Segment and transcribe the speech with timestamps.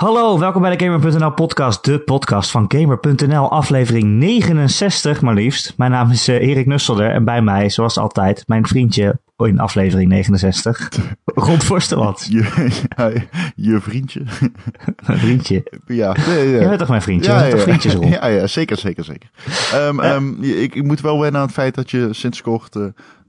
[0.00, 5.74] Hallo, welkom bij de Gamer.nl podcast, de podcast van Gamer.nl, aflevering 69 maar liefst.
[5.76, 10.08] Mijn naam is uh, Erik Nusselder en bij mij, zoals altijd, mijn vriendje in aflevering
[10.08, 10.90] 69,
[11.24, 12.26] Ron Forsterland.
[12.30, 13.10] Je, ja,
[13.54, 14.22] je vriendje.
[15.06, 15.80] Mijn vriendje.
[15.86, 16.60] Ja, nee, ja.
[16.60, 17.30] Je bent toch mijn vriendje?
[17.30, 18.08] Ja, ja, toch vriendjes, Ron?
[18.20, 19.30] ja, ja, zeker, zeker, zeker.
[19.72, 22.82] Ehm, ehm, ik, ik moet wel wennen aan het feit dat je sinds kort eh,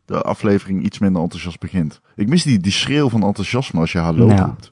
[0.05, 2.01] de aflevering iets minder enthousiast begint.
[2.15, 4.45] Ik mis die, die schreeuw van enthousiasme als je hallo Ja.
[4.45, 4.71] roept.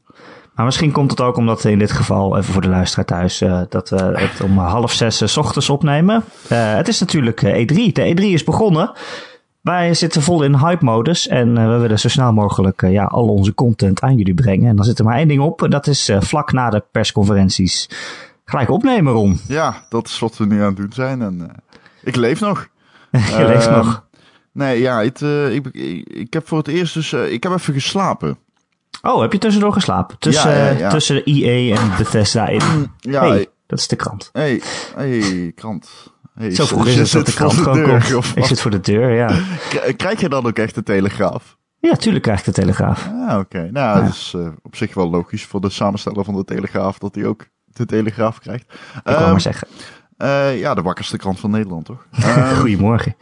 [0.59, 3.41] Maar misschien komt het ook omdat we in dit geval, even voor de luisteraar thuis,
[3.41, 6.23] eh, dat we het om half zes eh, 's ochtends opnemen.
[6.48, 7.91] Eh, het is natuurlijk eh, E3.
[7.91, 8.91] De E3 is begonnen.
[9.62, 14.02] Wij zitten vol in hype-modus en we willen zo snel mogelijk ja, al onze content
[14.02, 14.70] aan jullie brengen.
[14.70, 17.90] En dan zit er maar één ding op, en dat is vlak na de persconferenties
[18.46, 19.40] gelijk opnemen, Ron.
[19.48, 21.21] Ja, dat is wat we nu aan het doen zijn.
[21.21, 21.52] En
[22.04, 22.68] ik leef nog.
[23.12, 24.07] Je leeft Ehm, nog.
[24.54, 25.21] Nee, ja, het,
[25.52, 27.13] ik, ik, ik heb voor het eerst dus...
[27.13, 28.38] ik heb even geslapen.
[29.02, 30.18] Oh, heb je tussendoor geslapen?
[30.20, 30.90] Tussen, Ja, ja, eh, ja.
[30.90, 32.62] tussen de EA en Bethesda in.
[32.99, 34.29] Ja, hey, hey, dat is de krant.
[34.34, 34.62] hey,
[34.96, 35.90] hey, krant.
[36.34, 38.32] Hey, Zo vroeg is het dat de krant gewoon deur, komt.
[38.35, 39.40] Ik zit voor de deur, ja.
[39.98, 41.57] Krijg je dan ook echt de telegraaf?
[41.82, 43.10] Ja, tuurlijk krijg ik de Telegraaf.
[43.27, 43.70] Ah, oké.
[43.71, 44.01] Nou, Ja.
[44.01, 47.26] dat is eh, op zich wel logisch voor de samensteller van de Telegraaf dat hij
[47.26, 48.63] ook de Telegraaf krijgt.
[48.95, 49.68] Ik wou Ehm, maar zeggen.
[50.18, 52.05] eh, ja, de wakkerste krant van Nederland, toch?
[52.23, 53.16] Ehm, Goedemorgen.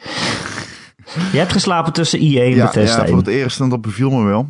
[1.32, 4.10] Je hebt geslapen tussen EA en ja, Bethesda ja, voor het eerst en dat beviel
[4.10, 4.48] me wel.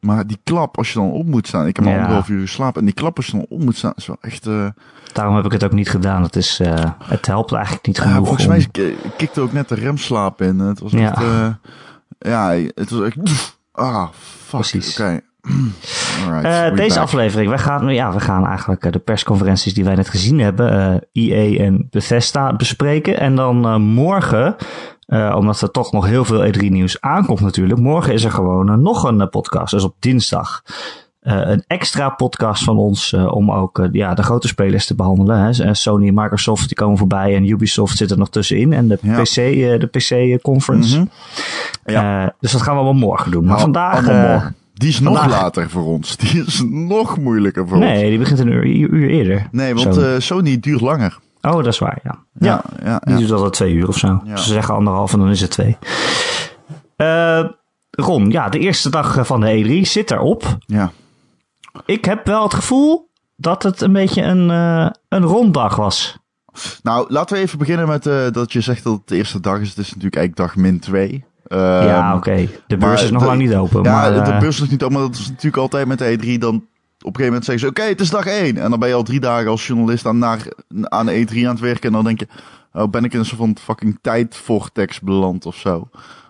[0.00, 1.66] Maar die klap, als je dan op moet staan.
[1.66, 1.96] Ik heb al Ja.
[1.98, 2.80] anderhalf uur geslapen.
[2.80, 4.46] En die klap als je dan op moet staan, is wel echt...
[4.46, 4.66] eh,
[5.12, 6.22] Daarom heb ik het ook niet gedaan.
[6.22, 8.16] Het, is, eh, het helpt eigenlijk niet ja, genoeg.
[8.26, 10.58] volgens om- mij kikte ook net de remslaap in.
[10.58, 11.10] Het was Ja.
[11.10, 11.22] echt...
[11.22, 11.48] eh,
[12.18, 13.16] ja, het was echt...
[13.72, 14.08] Ah,
[14.46, 14.82] fuck.
[14.92, 15.20] Oké.
[16.26, 17.04] Alright, deze back.
[17.04, 21.64] aflevering, we gaan, ja, we gaan eigenlijk de persconferenties die wij net gezien hebben, EA
[21.64, 23.18] en Bethesda, bespreken.
[23.20, 24.56] En dan morgen,
[25.08, 28.68] eh, omdat er toch nog heel veel E3 nieuws aankomt natuurlijk, morgen is er gewoon
[28.70, 30.62] eh, nog een eh, podcast, dus op dinsdag.
[31.20, 35.38] Een extra podcast van ons om ook ja, de grote spelers te behandelen.
[35.40, 35.74] Hè.
[35.74, 38.72] Sony en Microsoft die komen voorbij en Ubisoft zit er nog tussenin.
[38.72, 39.22] En de Ja.
[39.22, 39.34] PC,
[39.80, 40.98] de PC conference.
[40.98, 41.06] Mhm.
[41.84, 42.34] Ja.
[42.40, 43.40] dus dat gaan we wel morgen doen.
[43.44, 44.52] Maar Nou, vandaag...
[44.74, 46.16] Die is nog vandaag- later voor ons.
[46.16, 47.86] Die is nog moeilijker voor ons.
[47.86, 49.48] Nee, die begint een uur, uur eerder.
[49.50, 51.18] Nee, want Sony duurt langer.
[51.48, 52.14] Oh, dat is waar, ja.
[52.38, 53.20] Ja, ja, Die ja.
[53.20, 54.20] doet altijd twee uur of zo.
[54.24, 54.36] Ja.
[54.36, 55.76] Ze zeggen anderhalf en dan is het twee.
[56.96, 57.44] Eh,
[57.90, 60.56] Ron, ja, de eerste dag van de E3 zit erop.
[60.66, 60.90] ja.
[61.84, 66.18] Ik heb wel het gevoel dat het een beetje een, eh, een ronddag was.
[66.82, 69.60] Nou, laten we even beginnen met eh, dat je zegt dat het de eerste dag
[69.60, 69.68] is.
[69.68, 71.24] Het is natuurlijk eigenlijk dag min 2.
[71.48, 72.48] ja, oké.
[72.66, 73.82] De beurs maar is nog de- lang niet open.
[73.82, 75.98] Ja, maar, de eh, beurs is nog niet op, maar dat is natuurlijk altijd met
[75.98, 76.38] de E3.
[76.38, 76.64] Dan
[76.98, 78.56] op een gegeven moment zeggen ze, oké, het is dag 1.
[78.56, 80.38] En dan ben je al drie dagen als journalist aan, naar,
[80.82, 81.86] aan de E3 aan het werken.
[81.86, 82.28] En dan denk je,
[82.72, 85.88] oh, ben ik in een soort van fucking tijdvortex beland of zo.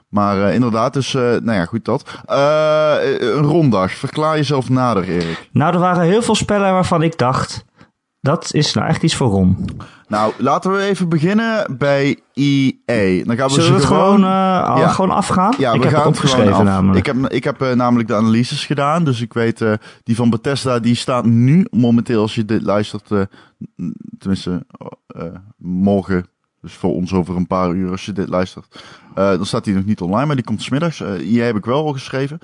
[0.09, 2.23] Maar eh, inderdaad, dus, eh, nou ja, goed dat.
[2.27, 3.93] Eh, een ronddag.
[3.93, 5.49] Verklaar jezelf nader, Erik.
[5.53, 7.65] Nou, er waren heel veel spellen waarvan ik dacht...
[8.29, 9.69] Dat is nou echt iets voor Ron.
[10.09, 13.25] Nou, laten we even beginnen bij EA.
[13.25, 14.89] Dan gaan we Zullen ze we het gewoon, eh, Ja.
[14.89, 15.55] gewoon afgaan?
[15.59, 17.07] Ja, ik we heb gaan het opgeschreven namelijk.
[17.07, 19.05] Ik heb, ik heb eh, namelijk de analyses gedaan.
[19.05, 19.73] Dus ik weet, eh,
[20.03, 23.09] die van Bethesda, die staat nu momenteel, als je dit luistert,
[24.19, 24.67] tenminste
[25.59, 26.27] morgen.
[26.63, 28.67] Dus voor ons over een paar uur als je dit luistert.
[29.15, 31.01] Eh, dan staat die nog niet online, maar die komt smiddags.
[31.01, 32.39] Eh hier heb ik wel al geschreven.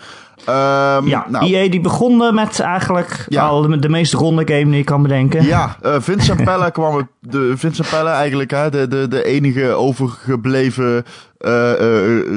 [0.44, 3.46] Ehm, Ja, nou, EA die begon met eigenlijk Ja.
[3.46, 5.44] al de, de meest ronde game die je kan bedenken.
[5.44, 11.04] Ja, eh Vincent Pelle kwam de Vincent Pelle eigenlijk, hè, de, de, de enige overgebleven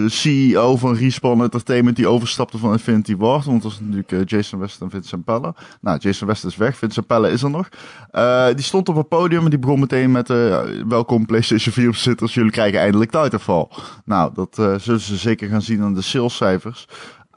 [0.08, 3.46] CEO van Respawn Entertainment die overstapte van Infinity Ward.
[3.46, 5.56] Want dat was natuurlijk eh, Jason West en Vincent Pelle.
[5.82, 7.70] Nou, Jason West is weg, Vincent Pelle is er nog.
[8.12, 11.90] Eh, die stond op het podium en die begon meteen met eh, welkom PlayStation 4
[11.90, 13.68] bezitters, jullie krijgen eindelijk Titanfall.
[14.06, 16.88] Nou, dat eh, zullen ze zeker gaan zien aan de salescijfers.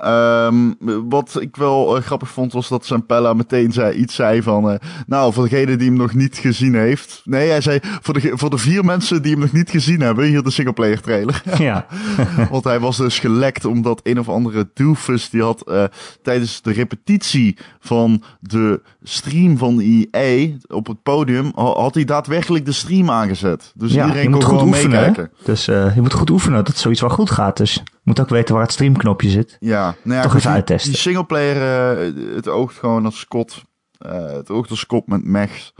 [0.00, 0.70] Ehm,
[1.08, 4.70] wat ik wel eh, grappig vond was dat Sampella meteen zei, iets zei van...
[4.70, 7.20] eh, nou, voor degene die hem nog niet gezien heeft...
[7.24, 10.24] Nee, hij zei voor de, voor de vier mensen die hem nog niet gezien hebben...
[10.24, 11.42] hier de singleplayer trailer.
[11.58, 11.86] Ja.
[12.50, 15.30] Want hij was dus gelekt omdat een of andere doofus...
[15.30, 15.84] die had eh,
[16.22, 21.52] tijdens de repetitie van de stream van EA op het podium...
[21.54, 23.72] ha- had hij daadwerkelijk de stream aangezet.
[23.74, 24.98] Dus Ja, iedereen moet kon goed gewoon oefenen.
[24.98, 25.06] hè?
[25.06, 25.32] meekijken.
[25.44, 27.56] Dus je moet goed oefenen dat zoiets wel goed gaat.
[27.56, 29.56] Dus moet ook weten waar het streamknopje zit.
[29.60, 30.90] Ja, nou ja, Toch even die- uittesten.
[30.90, 31.56] Die singleplayer,
[32.00, 33.62] eh, het oogt gewoon als Scott.
[33.98, 35.74] eh, het oogt als Scott met mechs.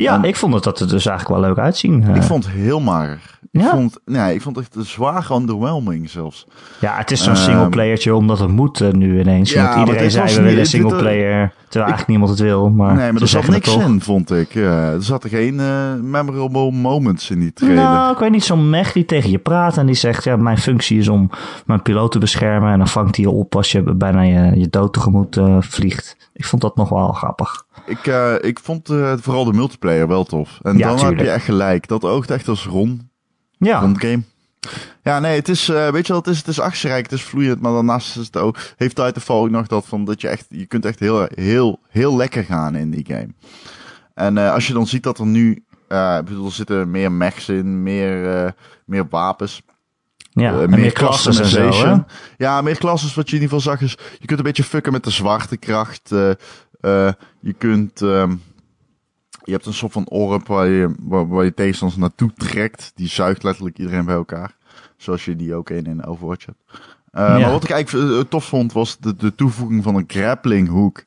[0.00, 2.04] Ja, En ik vond het dat er dus eigenlijk wel leuk uitzien.
[2.08, 2.14] eh.
[2.16, 3.38] ik vond het heel mager.
[3.52, 3.70] Ik, Ja?
[3.70, 6.46] vond, nee, ik vond het echt zwaar underwhelming zelfs.
[6.80, 9.52] Ja, het is zo'n Ehm, singleplayertje omdat het moet eh, nu ineens.
[9.52, 12.70] Ja, Want iedereen zei we willen singleplayer, terwijl eigenlijk niemand het wil.
[12.70, 14.54] Maar nee, maar er zat niks in, vond ik.
[14.54, 17.82] Ja, er zaten geen eh, memorable moments in die trailer.
[17.82, 20.58] Nou, ik weet niet, zo'n mech die tegen je praat en die zegt, ja, mijn
[20.58, 21.30] functie is om
[21.66, 22.72] mijn piloot te beschermen.
[22.72, 26.16] En dan vangt hij je op als je bijna je, je dood tegemoet vliegt.
[26.32, 27.64] Ik vond dat nog wel grappig.
[27.86, 30.58] Ik, eh, ik vond eh, vooral de multiplayer wel tof.
[30.62, 31.18] En Ja, dan tuurlijk.
[31.18, 31.88] heb je echt gelijk.
[31.88, 33.10] Dat oogt echt als Ron.
[33.58, 34.22] Ja, Rondgame.
[35.02, 37.22] Ja, nee, het is, eh, weet je wel, het is, het is actierijk, het is
[37.22, 40.46] vloeiend, maar daarnaast is het ook, heeft Titanfall ook nog dat van, dat je echt,
[40.48, 43.28] je kunt echt heel, heel, heel lekker gaan in die game.
[44.14, 45.50] En als je dan ziet dat er nu,
[45.88, 48.54] ik bedoel, er zitten meer mechs in, meer,
[48.84, 49.62] meer wapens,
[50.32, 50.66] ja.
[50.66, 52.04] meer klassen en zo.
[52.36, 53.14] Ja, meer klasses.
[53.14, 56.12] Wat je in ieder geval zag is, je kunt een beetje fucken met de zwaartekracht.
[56.12, 56.30] eh
[56.80, 58.30] eh, je kunt, ehm,
[59.44, 62.92] je hebt een soort van orb waar je, waar, waar je tegenstanders naartoe trekt.
[62.94, 64.56] Die zuigt letterlijk iedereen bij elkaar.
[64.96, 66.58] Zoals je die ook in, in Overwatch hebt.
[67.10, 67.38] Eh, Ja.
[67.38, 71.04] Maar wat ik eigenlijk eh, tof vond, was de, de toevoeging van een grappling hook.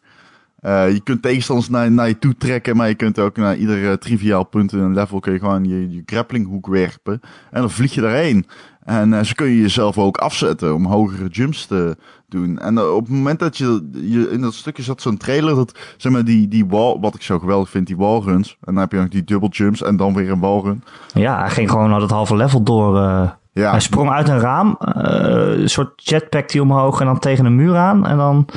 [0.63, 3.99] Eh, je kunt tegenstanders naar, naar je toe trekken, maar je kunt ook naar ieder
[3.99, 7.21] triviaal punt in een level kun je gewoon je, je grappling hook werpen.
[7.51, 8.45] En dan vlieg je daarheen.
[8.83, 11.97] En eh, zo kun je jezelf ook afzetten om hogere jumps te
[12.29, 12.59] doen.
[12.59, 15.79] En eh, op het moment dat je, je in dat stukje zat zo'n trailer, dat
[15.97, 18.49] zeg maar die, die wall, wat ik zo geweldig vind, die wallruns.
[18.49, 20.83] En dan heb je nog die double jumps en dan weer een wallrun.
[21.13, 22.97] Ja, hij ging gewoon al het halve level door.
[23.53, 27.55] Ja, Hij sprong uit een raam, een soort jetpack die omhoog en dan tegen een
[27.55, 28.07] muur aan.
[28.07, 28.47] En dan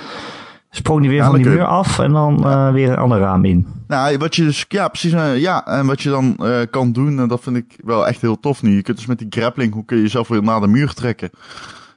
[0.76, 3.44] sprong hij weer Ja, van die muur af en dan eh, weer een ander raam
[3.44, 3.67] in.
[3.87, 5.12] Nou, wat je dus, ja, precies.
[5.12, 8.20] eh, ja, en wat je dan eh, kan doen, en dat vind ik wel echt
[8.20, 8.75] heel tof nu.
[8.75, 11.31] Je kunt dus met die grappling, hoe kun je jezelf weer naar de muur trekken.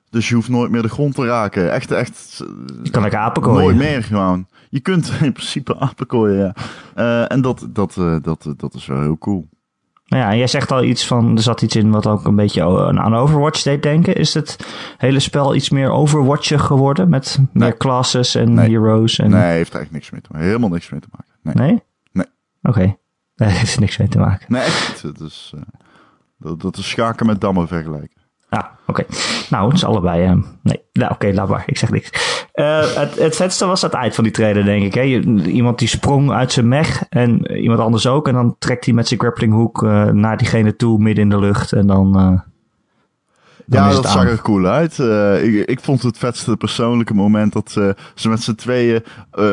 [0.09, 1.71] Dus je hoeft nooit meer de grond te raken.
[1.71, 2.43] Echt, echt.
[2.83, 4.47] Je kan lekker apen Nooit meer gewoon.
[4.69, 6.53] Je kunt in principe apenkooien,
[6.95, 7.27] ja.
[7.27, 9.47] En dat, dat, dat, dat is wel heel cool.
[10.09, 12.63] Nou ja, jij zegt al iets van, er zat iets in wat ook een beetje
[12.63, 14.15] o- aan Overwatch deed denken.
[14.15, 14.57] Is het
[14.97, 18.69] hele spel iets meer Overwatchig geworden met meer classes en Nee.
[18.69, 19.19] heroes?
[19.19, 19.29] En...
[19.29, 20.47] Nee, heeft echt niks mee te maken.
[20.47, 21.33] Helemaal niks mee te maken.
[21.41, 21.83] Nee, Nee?
[22.11, 22.25] Nee.
[22.63, 22.95] Oké.
[23.35, 24.45] Nee, heeft er niks mee te maken.
[24.49, 25.21] nee echt niet.
[25.53, 25.59] Eh,
[26.37, 28.21] dat, dat is schaken met dammen vergelijken.
[28.49, 29.03] Ah, oké.
[29.49, 30.23] Nou, het is allebei.
[30.25, 31.63] eh, nee, nou, oké, laat maar.
[31.65, 32.09] Ik zeg niks.
[32.59, 34.93] Eh, het, het vetste was het eind van die trailer, denk ik.
[34.93, 35.03] Hè?
[35.41, 38.27] Iemand die sprong uit zijn mech en iemand anders ook.
[38.27, 41.39] En dan trekt hij met zijn grappling hook eh, naar diegene toe, midden in de
[41.39, 41.73] lucht.
[41.73, 42.17] En dan.
[42.17, 42.39] eh,
[43.65, 44.97] dan ja, dat zag er cool uit.
[45.43, 49.03] Ik, ik vond het vetste persoonlijke moment dat ze, ze met z'n tweeën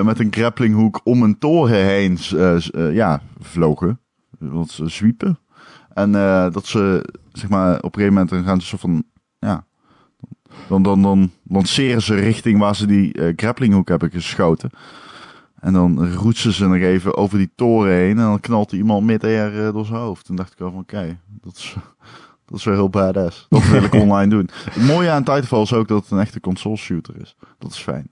[0.02, 2.18] met een grapplinghoek om een toren heen
[2.92, 4.00] ja, vlogen.
[4.38, 5.38] Want ze zwiepen.
[5.94, 6.12] En
[6.52, 9.04] dat ze, zeg maar, op een gegeven moment gaan ze zo van,
[10.68, 14.70] dan, dan, dan lanceren ze richting waar ze die eh grapplinghoek hebben geschoten.
[15.60, 19.06] En dan roetsen ze nog even over die toren heen en dan knalt er iemand
[19.06, 20.24] midair eh, door zijn hoofd.
[20.26, 21.74] Toen dacht ik al van, oké, dat is...
[22.48, 23.46] Dat is wel heel badass.
[23.48, 24.48] Dat wil ik online doen.
[24.70, 27.36] Het mooie aan Titanfall is ook dat het een echte console shooter is.
[27.58, 28.08] Dat is fijn.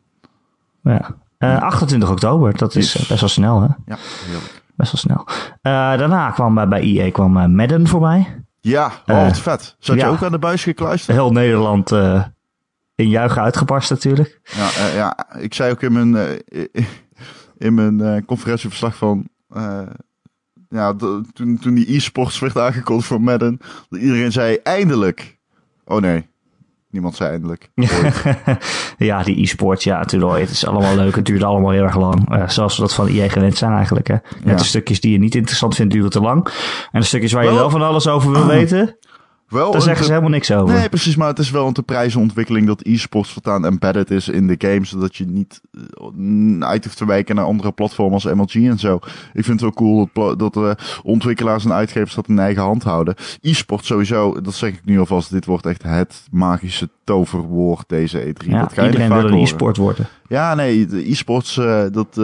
[0.82, 1.16] Ja.
[1.38, 3.06] Eh, 28 oktober, dat is Yes.
[3.08, 3.66] best wel snel, hè?
[3.86, 4.62] Ja, heerlijk.
[4.74, 5.26] Best wel snel.
[5.98, 8.43] Daarna kwam bij, EA kwam Madden voorbij.
[8.64, 9.76] Ja, oh, Eh, wat vet.
[9.78, 10.08] Zat je ja.
[10.08, 11.16] ook aan de buis gekluisterd?
[11.16, 12.24] Heel Nederland eh,
[12.94, 14.40] in juichen uitgebarst natuurlijk.
[14.42, 16.42] Ja, eh, ja, ik zei ook in mijn,
[17.58, 19.28] in mijn conferentieverslag van...
[20.68, 23.58] ja, de- toen, toen die e-sports werd aangekondigd voor Madden...
[23.88, 25.38] dat iedereen zei eindelijk.
[25.84, 26.26] Oh nee,
[26.94, 27.70] niemand zei eindelijk.
[28.98, 30.40] ja, die e-sports, ja, natuurlijk.
[30.40, 31.14] Het is allemaal leuk.
[31.16, 32.30] Het duurt allemaal heel erg lang.
[32.34, 34.06] Eh, zoals we dat van EA gewend zijn eigenlijk.
[34.08, 34.14] Hè.
[34.14, 34.54] Net Ja.
[34.54, 36.48] de stukjes die je niet interessant vindt, duren te lang.
[36.92, 38.96] En de stukjes waar je Wel- wel van alles over wil weten,
[39.54, 40.74] Wel daar zeggen ze helemaal niks over.
[40.74, 44.46] Nee, precies, maar het is wel een te prijzenontwikkeling dat e-sports voortaan embedded is in
[44.46, 48.54] de game, zodat je niet eh, uit hoeft te wijken naar andere platformen als MLG
[48.54, 48.94] en zo.
[49.32, 50.70] Ik vind het wel cool dat, dat eh,
[51.02, 53.14] ontwikkelaars en uitgevers dat in eigen hand houden.
[53.40, 58.46] E-sport sowieso, dat zeg ik nu alvast, dit wordt echt het magische toverwoord deze E3.
[58.46, 60.06] ja, dat ga je iedereen wil een e-sport worden.
[60.28, 62.16] Ja, nee, de e-sports, eh, dat,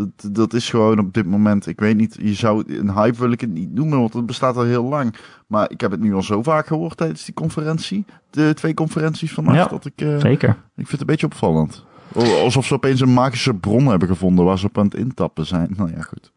[0.00, 3.30] dat, dat is gewoon op dit moment, ik weet niet, je zou, een hype wil
[3.32, 5.14] ik het niet noemen, want het bestaat al heel lang.
[5.46, 9.32] Maar ik heb het nu al zo vaak gehoord tijdens die conferentie, de twee conferenties
[9.32, 10.48] vannacht, Ja, dat ik, eh, Zeker.
[10.48, 11.84] ik vind het een beetje opvallend.
[12.14, 15.74] Alsof ze opeens een magische bron hebben gevonden waar ze op aan het intappen zijn.
[15.76, 16.32] Nou ja, goed.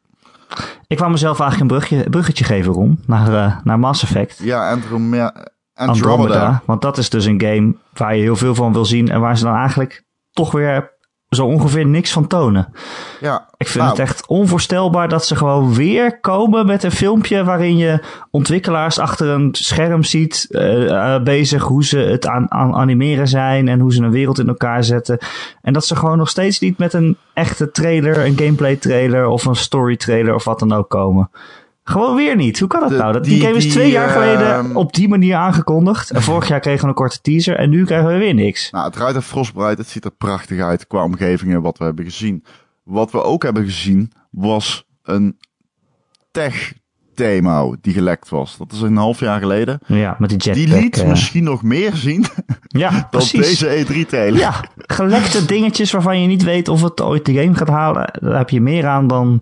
[0.87, 4.39] Ik wou mezelf eigenlijk een brugje, bruggetje geven, Ron, naar, eh, naar Mass Effect.
[4.43, 4.71] Ja.
[4.71, 5.47] Andromeda.
[5.73, 6.61] Andromeda.
[6.65, 9.37] Want dat is dus een game waar je heel veel van wil zien en waar
[9.37, 10.92] ze dan eigenlijk toch weer
[11.35, 12.73] zo ongeveer niks van tonen.
[13.19, 17.43] Ja, Ik vind nou, het echt onvoorstelbaar dat ze gewoon weer komen met een filmpje
[17.43, 22.75] waarin je ontwikkelaars achter een scherm ziet eh, eh, bezig hoe ze het aan, aan
[22.75, 25.17] animeren zijn en hoe ze een wereld in elkaar zetten.
[25.61, 29.45] En dat ze gewoon nog steeds niet met een echte trailer, een gameplay trailer of
[29.45, 31.29] een story trailer of wat dan ook komen.
[31.83, 32.59] Gewoon weer niet.
[32.59, 33.13] Hoe kan dat De- nou?
[33.13, 36.09] Dat, die, die- game is die, twee jaar geleden ehm, op die manier aangekondigd.
[36.11, 38.71] En vorig jaar kregen we een korte teaser en nu krijgen we weer niks.
[38.71, 39.67] Nou, het ruikt er Frostbite.
[39.81, 42.43] Het ziet er prachtig uit qua omgevingen wat we hebben gezien.
[42.83, 45.37] Wat we ook hebben gezien was een
[46.31, 46.73] tech
[47.15, 48.57] demo die gelekt was.
[48.57, 49.79] Dat is een half jaar geleden.
[49.85, 50.65] Ja, met die jetpack.
[50.65, 52.25] Die liet eh, misschien nog meer zien
[52.67, 53.59] ja, dan precies.
[53.59, 54.39] deze E3 trailer.
[54.39, 58.13] Ja, gelekte dingetjes waarvan je niet weet of het ooit de game gaat halen.
[58.21, 59.41] Daar heb je meer aan dan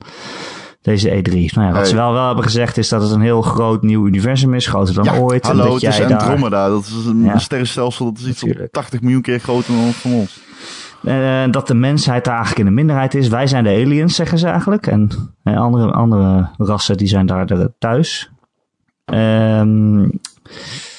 [0.81, 1.31] deze E3.
[1.31, 1.85] Nou ja, wat Hey.
[1.85, 4.67] ze wel, wel hebben gezegd is dat het een heel groot nieuw universum is.
[4.67, 5.43] Groter dan Ja, ooit.
[5.43, 6.69] en hallo, dat het is daar- Andromeda.
[6.69, 7.37] Dat is een Ja.
[7.37, 8.73] sterrenstelsel dat is iets op Natuurlijk.
[8.73, 10.39] 80 miljoen keer groter dan van ons.
[11.03, 13.27] Eh, dat de mensheid daar eigenlijk in de minderheid is.
[13.27, 14.87] Wij zijn de aliens, zeggen ze eigenlijk.
[14.87, 15.09] En
[15.43, 17.47] eh, andere, andere rassen die zijn daar
[17.79, 18.31] thuis.
[19.05, 20.03] Ehm,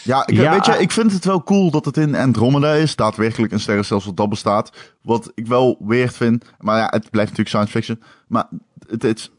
[0.05, 0.51] Ja, ik, Ja.
[0.53, 2.97] weet je, ik vind het wel cool dat het in Andromeda is.
[2.97, 4.73] Daadwerkelijk een sterrenstelsel dat bestaat.
[5.03, 6.45] Wat ik wel weird vind.
[6.59, 8.03] Maar ja, het blijft natuurlijk science fiction.
[8.29, 8.49] Maar
[8.93, 9.31] het, het,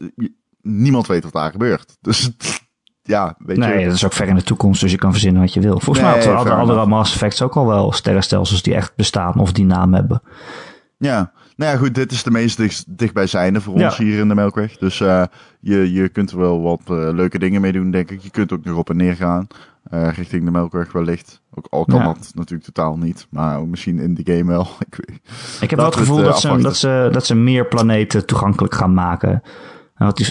[0.60, 1.96] niemand weet wat daar gebeurt.
[2.00, 2.30] Dus
[3.02, 3.84] ja, weet nee, je.
[3.84, 5.80] dat is ook ver in de toekomst, dus je kan verzinnen wat je wil.
[5.80, 6.86] Volgens Nee, mij hadden andere.
[6.86, 10.22] Mass Effects ook al wel sterrenstelsels die echt bestaan of die naam hebben.
[10.98, 11.32] Ja.
[11.56, 13.84] Nou ja, goed, dit is de meest dicht, dichtbijzijnde voor Ja.
[13.86, 14.76] ons hier in de Melkweg.
[14.76, 15.24] Dus eh,
[15.60, 18.20] je, je kunt er wel wat eh, leuke dingen mee doen, denk ik.
[18.20, 19.46] Je kunt ook nog op en neer gaan.
[19.84, 21.40] eh, richting de Melkweg wellicht.
[21.54, 22.04] Ook al kan Ja.
[22.04, 23.26] dat natuurlijk totaal niet.
[23.30, 24.68] Maar misschien in de game wel.
[24.88, 24.98] Ik.
[25.60, 28.94] Ik heb wel het gevoel dat, ze, dat, ze, dat ze meer planeten toegankelijk gaan
[28.94, 29.42] maken.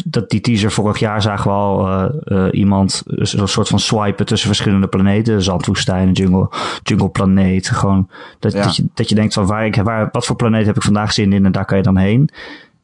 [0.05, 2.05] Dat die teaser vorig jaar zagen we al eh,
[2.45, 5.41] eh, iemand eh, zo'n soort van swipen tussen verschillende planeten.
[5.43, 6.49] Zandwoestijn, jungle,
[6.83, 7.69] jungle planeet.
[7.69, 8.63] Gewoon dat, Ja.
[8.63, 11.13] dat, je, dat je denkt van waar ik, waar, wat voor planeet heb ik vandaag
[11.13, 12.29] zin in en daar kan je dan heen.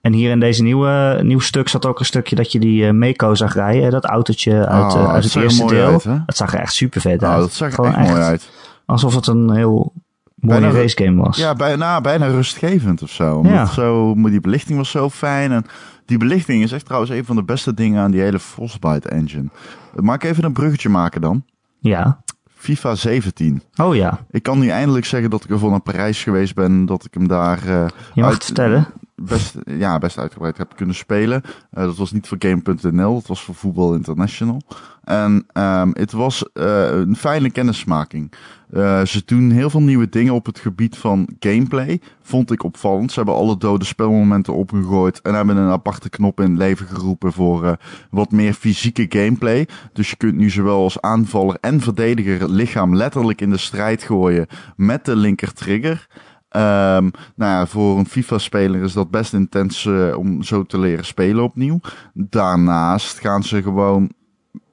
[0.02, 3.36] En hier in deze nieuwe nieuw stuk zat ook een stukje dat je die Mako
[3.36, 3.92] zag rijden.
[3.92, 5.88] Dat autootje uit, Oh, eh, uit het er eerste deel.
[5.92, 7.42] uit, dat zag er echt super vet Nou, uit.
[7.42, 8.50] dat zag er Gewoon echt mooi uit.
[8.86, 9.94] Alsof het een heel
[10.36, 11.38] mooie Bijna- racegame was.
[11.38, 13.42] Ja, bijna, bijna rustgevend of zo.
[13.44, 13.66] Ja.
[13.66, 14.14] zo.
[14.16, 15.52] Die belichting was zo fijn.
[15.52, 15.66] En
[16.10, 19.50] die belichting is echt trouwens een van de beste dingen aan die hele Frostbite engine.
[19.96, 21.44] Maak even een bruggetje maken dan.
[21.80, 22.22] ja.
[22.62, 23.62] FIFA 17.
[23.76, 26.86] Oh ja, Ik kan nu eindelijk zeggen dat ik ervoor naar Parijs geweest ben.
[26.86, 28.88] Dat ik hem daar eh, je mag uit- het vertellen.
[29.22, 31.42] Best, ja, best uitgebreid heb kunnen spelen.
[31.72, 34.62] Eh, dat was niet voor Game.nl, dat was voor Voetbal International.
[35.04, 38.32] En ehm, het was eh, een fijne kennismaking.
[38.72, 42.02] Eh, ze doen heel veel nieuwe dingen op het gebied van gameplay.
[42.22, 43.12] Vond ik opvallend.
[43.12, 45.22] Ze hebben alle dode spelmomenten opgegooid.
[45.22, 47.78] En hebben een aparte knop in leven geroepen voor
[48.10, 49.68] wat meer fysieke gameplay.
[49.94, 54.48] Dus je kunt nu zowel als aanvaller en verdediger lichaam letterlijk in de strijd gooien
[54.76, 56.08] met de linker trigger.
[56.50, 61.44] Ehm, nou voor een FIFA-speler is dat best intens eh, om zo te leren spelen
[61.44, 61.80] opnieuw.
[62.14, 64.12] Daarnaast gaan ze gewoon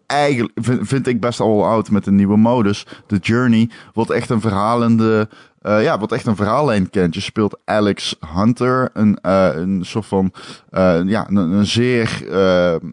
[0.07, 4.41] eigenlijk vind, ik best al oud met een nieuwe modus, de Journey, wat echt een
[4.41, 5.29] verhalende,
[5.67, 7.15] eh, ja, wat echt een verhaallijn kent.
[7.15, 10.33] Je speelt Alex Hunter, een, eh, een soort van,
[10.71, 12.25] eh, ja, een, een zeer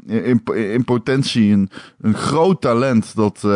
[0.06, 1.70] in, in potentie een,
[2.01, 3.48] een groot talent dat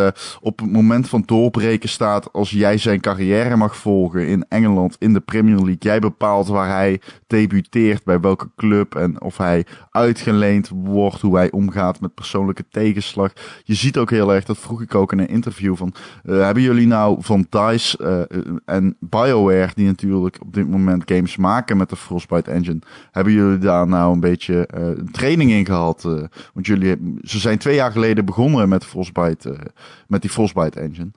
[0.42, 5.14] op het moment van doorbreken staat als jij zijn carrière mag volgen in Engeland in
[5.14, 5.78] de Premier League.
[5.80, 11.52] Jij bepaalt waar hij debuteert, bij welke club en of hij uitgeleend wordt, hoe hij
[11.52, 13.32] omgaat met persoonlijke tegenslag.
[13.64, 15.94] Je ziet ook heel erg, dat vroeg ik ook in een interview van,
[16.24, 18.22] hebben jullie nou van eh,
[18.66, 22.80] en BioWare, die natuurlijk op dit moment games maken met de Frostbite engine,
[23.12, 26.06] hebben jullie daar nou een beetje een training in gehad?
[26.06, 26.24] eh?
[26.54, 29.60] want jullie, ze zijn twee jaar geleden begonnen met Frostbite, eh,
[30.08, 31.12] met die Frostbite engine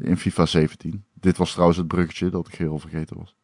[0.00, 1.04] in FIFA 17.
[1.20, 3.34] Dit was trouwens het bruggetje dat ik heel vergeten was.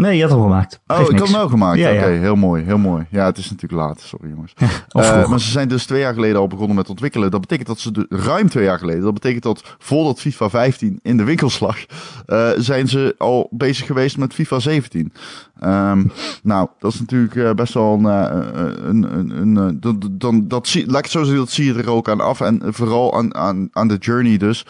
[0.00, 0.80] Nee, je had hem gemaakt.
[0.86, 1.32] Oh, ik had niks.
[1.32, 1.78] hem ook gemaakt.
[1.78, 2.20] Ja, Oké, ja.
[2.20, 3.06] heel mooi, heel mooi.
[3.10, 4.00] Ja, het is natuurlijk laat.
[4.00, 4.54] Sorry jongens.
[4.88, 7.30] Eh, maar ze zijn dus twee jaar geleden al begonnen met ontwikkelen.
[7.30, 10.98] Dat betekent dat ze de, ruim twee jaar geleden, dat betekent dat voordat FIFA 15
[11.02, 11.76] in de winkels lag,
[12.26, 15.12] eh, zijn ze al bezig geweest met FIFA 17.
[15.60, 16.04] Ehm,
[16.42, 20.66] nou, dat is natuurlijk eh, best wel een, eh, een, een, een, eh, dan, dat
[20.66, 22.40] zie, zo dat zie je er ook aan af.
[22.40, 23.34] En vooral aan,
[23.72, 24.66] aan, de journey dus.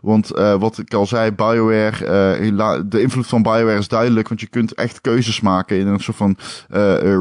[0.00, 0.28] Want
[0.58, 5.00] wat ik al zei, BioWare, de invloed van BioWare is duidelijk, want je kunt echt
[5.00, 6.36] keuzes maken in een soort van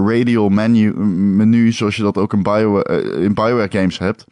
[0.08, 0.94] radial menu,
[1.36, 2.44] menu, zoals je dat ook in,
[3.20, 4.26] in BioWare games hebt.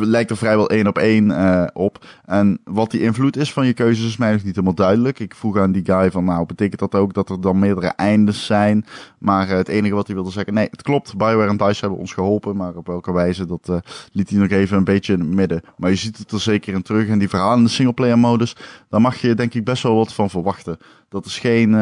[0.00, 2.06] Lijkt er vrijwel één op één eh, op.
[2.24, 5.18] En wat die invloed is van je keuzes is mij nog niet helemaal duidelijk.
[5.18, 8.46] Ik vroeg aan die guy van, nou, betekent dat ook dat er dan meerdere eindes
[8.46, 8.84] zijn?
[9.18, 11.16] Maar eh, het enige wat hij wilde zeggen, nee, het klopt.
[11.16, 13.76] Bioware en DICE hebben ons geholpen, maar op welke wijze, dat eh,
[14.12, 15.62] liet hij nog even een beetje in het midden.
[15.76, 17.08] Maar je ziet het er zeker in terug.
[17.08, 18.56] En die verhalen in de singleplayer modus,
[18.88, 20.76] daar mag je denk ik best wel wat van verwachten.
[21.08, 21.74] Dat is geen,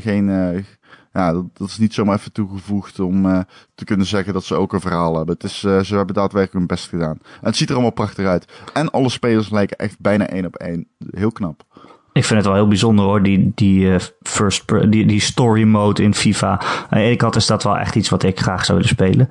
[0.00, 0.28] geen
[1.12, 3.40] ja, dat, dat is niet zomaar even toegevoegd om eh,
[3.74, 5.34] te kunnen zeggen dat ze ook een verhaal hebben.
[5.34, 7.18] Het is, eh, ze hebben daadwerkelijk hun best gedaan.
[7.20, 8.52] En het ziet er allemaal prachtig uit.
[8.72, 10.88] En alle spelers lijken echt bijna één op één.
[11.10, 11.64] Heel knap.
[12.12, 16.02] Ik vind het wel heel bijzonder hoor, die, die, eh, first, die, die story mode
[16.02, 16.60] in FIFA.
[16.60, 19.28] Aan de ene kant is dat wel echt iets wat ik graag zou willen spelen.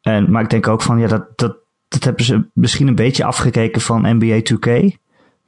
[0.00, 1.56] En, maar ik denk ook van, ja, dat, dat,
[1.88, 4.96] dat hebben ze misschien een beetje afgekeken van NBA 2K.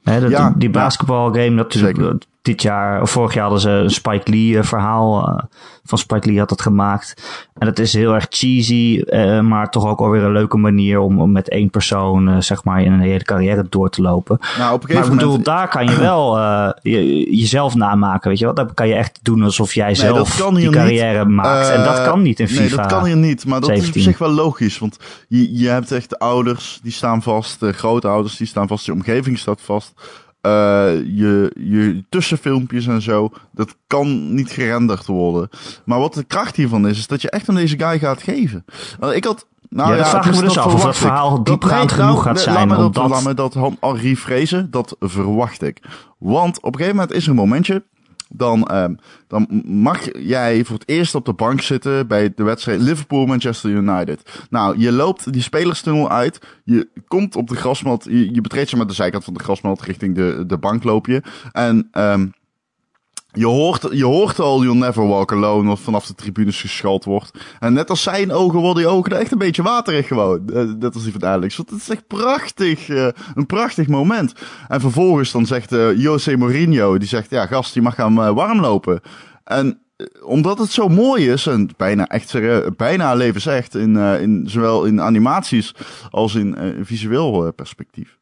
[0.03, 0.73] Hè, dat, Ja, die ja.
[0.73, 2.27] basketbalgame, dat.
[2.43, 5.27] Dit jaar, of vorig jaar hadden ze een Spike Lee eh, verhaal.
[5.27, 5.43] eh,
[5.85, 7.23] van Spike Lee had dat gemaakt.
[7.57, 11.21] En dat is heel erg cheesy, eh, maar toch ook alweer een leuke manier om,
[11.21, 14.39] om met één persoon, zeg maar, in een hele carrière door te lopen.
[14.57, 15.45] Nou, op een Maar ik bedoel, moment...
[15.45, 16.37] daar kan je wel
[16.81, 18.53] je, jezelf namaken, weet je wel.
[18.53, 21.69] Daar kan je echt doen alsof jij zelf dat die carrière maakt.
[21.69, 22.61] en dat kan niet in FIFA.
[22.61, 23.45] Nee, dat kan hier niet.
[23.45, 24.01] Maar dat is 17.
[24.01, 24.79] op zich wel logisch.
[24.79, 27.59] Want je, je hebt echt ouders die staan vast.
[27.59, 28.85] De grootouders die staan vast.
[28.85, 29.93] Je omgeving staat vast.
[30.43, 30.51] Eh,
[31.05, 33.29] je, je tussenfilmpjes en zo.
[33.51, 35.49] Dat kan niet gerenderd worden.
[35.85, 38.65] Maar wat de kracht hiervan is, is dat je echt aan deze guy gaat geven.
[38.99, 39.47] Want ik had...
[39.69, 42.67] Nou Ja, dat me dus af, of dat verhaal diepgaand genoeg gaat nee, zijn, Laat
[42.67, 44.67] me dat, omdat- laat me dat al.
[44.69, 45.81] Dat verwacht ik.
[46.17, 47.83] Want op een gegeven moment is er een momentje
[48.33, 48.95] dan, ehm,
[49.27, 54.45] dan mag jij voor het eerst op de bank zitten bij de wedstrijd Liverpool-Manchester United.
[54.49, 56.39] Nou, je loopt die spelerstunnel uit.
[56.63, 58.05] Je komt op de grasmat.
[58.09, 61.07] Je, je betreedt je met de zijkant van de grasmat richting de, de bank loop
[61.07, 61.21] je.
[61.51, 62.27] En ehm,
[63.33, 67.31] je, hoort, je hoort al You'll Never Walk Alone wat vanaf de tribunes geschald wordt.
[67.59, 70.49] En net als zijn ogen worden die ogen echt een beetje waterig gewoon.
[70.53, 71.57] Eh, net als die van Alex.
[71.57, 72.89] Want het is echt prachtig.
[72.89, 74.33] eh, een prachtig moment.
[74.67, 78.33] En vervolgens dan zegt eh Jose Mourinho, die zegt, ja gast, je mag gaan eh,
[78.33, 79.01] warm lopen.
[79.43, 79.81] En
[80.23, 82.35] omdat het zo mooi is, en bijna echt
[82.77, 85.75] bijna levensecht, in, in, zowel in animaties
[86.09, 88.17] als in visueel perspectief.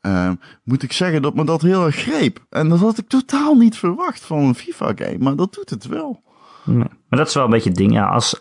[0.00, 0.30] Eh,
[0.64, 2.46] moet ik zeggen dat me dat heel erg greep.
[2.48, 6.22] En dat had ik totaal niet verwacht van een FIFA-game, maar dat doet het wel.
[6.64, 6.76] Nee.
[6.78, 7.92] Maar dat is wel een beetje het ding.
[7.92, 8.40] Ja, als,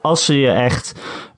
[0.00, 0.94] als ze je echt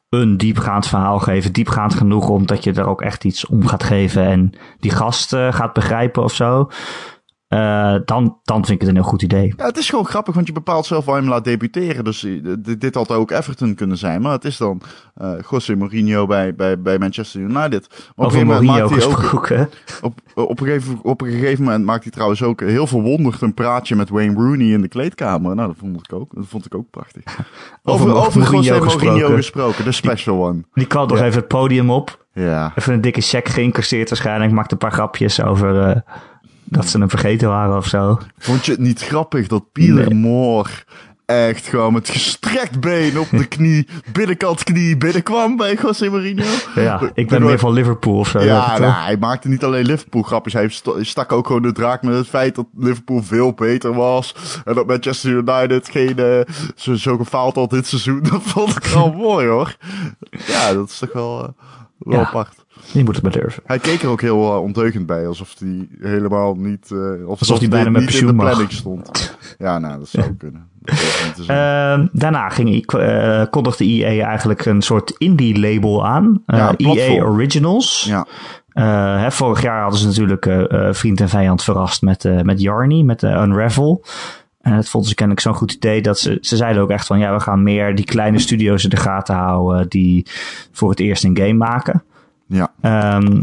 [0.08, 4.24] een diepgaand verhaal geven, diepgaand genoeg omdat je er ook echt iets om gaat geven
[4.24, 6.70] en die gast eh, gaat begrijpen of zo,
[7.52, 9.54] eh, dan, dan vind ik het een heel goed idee.
[9.56, 12.04] Ja, het is gewoon grappig, want je bepaalt zelf waar je hem laat debuteren.
[12.04, 14.82] Dus eh, dit, dit had ook Everton kunnen zijn, maar het is dan
[15.14, 17.88] eh José Mourinho bij, bij, bij Manchester United.
[18.16, 18.92] Maar op een Over Mourinho hij ook...
[18.92, 19.70] gesproken.
[20.02, 23.54] Op, op, een gegeven, op een gegeven moment maakt hij trouwens ook heel verwonderd een
[23.54, 25.54] praatje met Wayne Rooney in de kleedkamer.
[25.54, 27.22] Nou, dat vond ik ook, dat vond ik ook prachtig.
[27.84, 29.36] Over Over, over, Mourinho José Mourinho gesproken.
[29.36, 30.62] gesproken, de special one.
[30.74, 31.24] Die kwam nog Ja.
[31.24, 32.24] even het podium op.
[32.34, 32.72] Ja.
[32.74, 34.52] Even een dikke check geïncasseerd waarschijnlijk.
[34.52, 36.02] Maakte een paar grapjes over
[36.72, 38.18] dat ze hem vergeten waren of zo.
[38.38, 40.14] Vond je het niet grappig dat Pieter Nee.
[40.14, 40.70] Moore
[41.26, 46.44] echt gewoon met gestrekt been op de knie, binnenkant knie binnenkwam bij José Mourinho?
[46.74, 48.40] Ja, ik ben meer van Liverpool of zo.
[48.40, 50.52] Ja, nou, hij maakte niet alleen Liverpool grapjes.
[50.52, 54.34] Hij st- stak ook gewoon de draak met het feit dat Liverpool veel beter was.
[54.64, 56.40] En dat Manchester United geen, eh,
[56.76, 58.22] zo, zo gefaald had dit seizoen.
[58.30, 59.76] Dat vond ik wel mooi hoor.
[60.46, 61.48] Ja, dat is toch wel, eh,
[61.98, 62.24] wel Ja.
[62.26, 62.61] apart.
[62.92, 63.62] Die moet het maar durven.
[63.66, 67.58] Hij keek er ook heel uh, ondeugend bij, alsof hij helemaal niet, eh alsof, Alsof
[67.58, 68.46] hij bijna met in pensioen de mag.
[68.46, 69.36] planning stond.
[69.58, 70.68] Ja, nou, dat zou kunnen.
[71.36, 71.46] Dat.
[71.46, 76.42] Ehm, daarna ging, eh kondigde EA eigenlijk een soort indie-label aan.
[76.46, 77.22] Eh, Ja, EA platform.
[77.34, 78.04] Originals.
[78.08, 78.26] ja,
[78.72, 82.40] Eh, hè, vorig jaar hadden ze natuurlijk eh, eh, vriend en vijand verrast met, eh
[82.40, 84.04] met Yarny, met eh, Unravel.
[84.60, 87.18] En het vonden ze kennelijk zo'n goed idee dat ze, ze zeiden ook echt van
[87.18, 90.26] ja, we gaan meer die kleine studio's in de gaten houden die
[90.72, 92.02] voor het eerst een game maken.
[92.52, 92.72] Ja.
[92.80, 93.40] Ehm,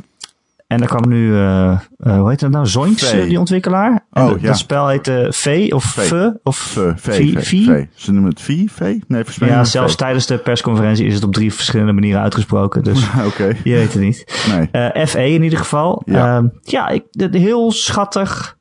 [0.68, 1.80] en er kwam nu, eh, eh,
[2.18, 2.68] hoe heet dat nou?
[2.68, 4.06] Zoinks, eh, die ontwikkelaar.
[4.12, 4.48] En Oh, dat, ja.
[4.48, 5.84] dat spel heette V of.
[5.84, 6.12] V
[6.44, 7.66] of V, V, V- V, V?
[7.66, 7.86] V.
[7.96, 8.80] Ze noemen het V, V?
[8.80, 12.84] Nee, volgens mij Ja, zelfs tijdens de persconferentie is het op drie verschillende manieren uitgesproken.
[12.84, 14.44] Dus Oké, je weet het niet.
[14.72, 15.08] nee.
[15.08, 16.02] FE in ieder geval.
[16.06, 16.16] Ja.
[16.16, 18.58] Ja, ja ik, de- heel schattig.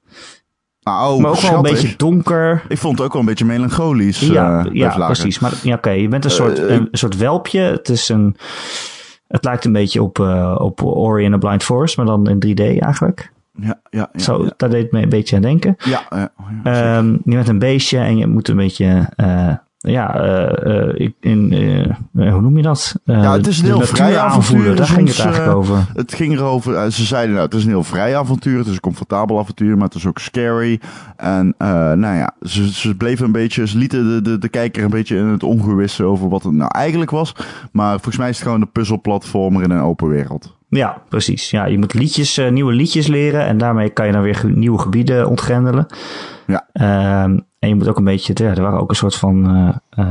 [0.82, 2.62] Nou, maar ook wel een beetje donker.
[2.68, 4.20] Ik vond het ook wel een beetje melancholisch.
[4.20, 5.38] ja, ja precies.
[5.38, 7.61] Maar ja, oké, je bent een soort, een, soort welpje.
[7.61, 8.37] Het is een...
[9.28, 12.38] Het lijkt een beetje op, eh, op Ori in the Blind Forest, maar dan in
[12.38, 13.32] 3D eigenlijk.
[13.60, 14.20] Ja, ja, ja.
[14.20, 14.52] Zo, ja.
[14.56, 15.76] daar deed me een beetje aan denken.
[15.78, 16.30] Ja, ja,
[16.64, 19.52] ja, Ehm, je bent een beestje en je moet een beetje, eh,
[19.90, 22.94] ja, eh, eh, ik- in, eh, hoe noem je dat?
[23.05, 25.87] Ja, het is een heel vrij avontuur, Daar ging het eigenlijk over.
[25.94, 28.81] Het ging erover, ze zeiden nou, het is een heel vrij avontuur, het is een
[28.81, 30.81] comfortabel avontuur, maar het is ook scary.
[31.16, 34.90] En nou ja, ze, ze bleven een beetje, ze lieten de, de, de kijker een
[34.90, 37.35] beetje in het ongewisse over wat het nou eigenlijk was.
[37.72, 40.57] Maar volgens mij is het gewoon een puzzelplatformer in een open wereld.
[40.70, 41.51] Ja, precies.
[41.51, 45.29] Ja, je moet liedjes, nieuwe liedjes leren en daarmee kan je dan weer nieuwe gebieden
[45.29, 45.87] ontgrendelen.
[46.46, 46.66] Ja.
[46.72, 49.68] Ehm, en je moet ook een beetje, ja, er waren ook een soort van eh,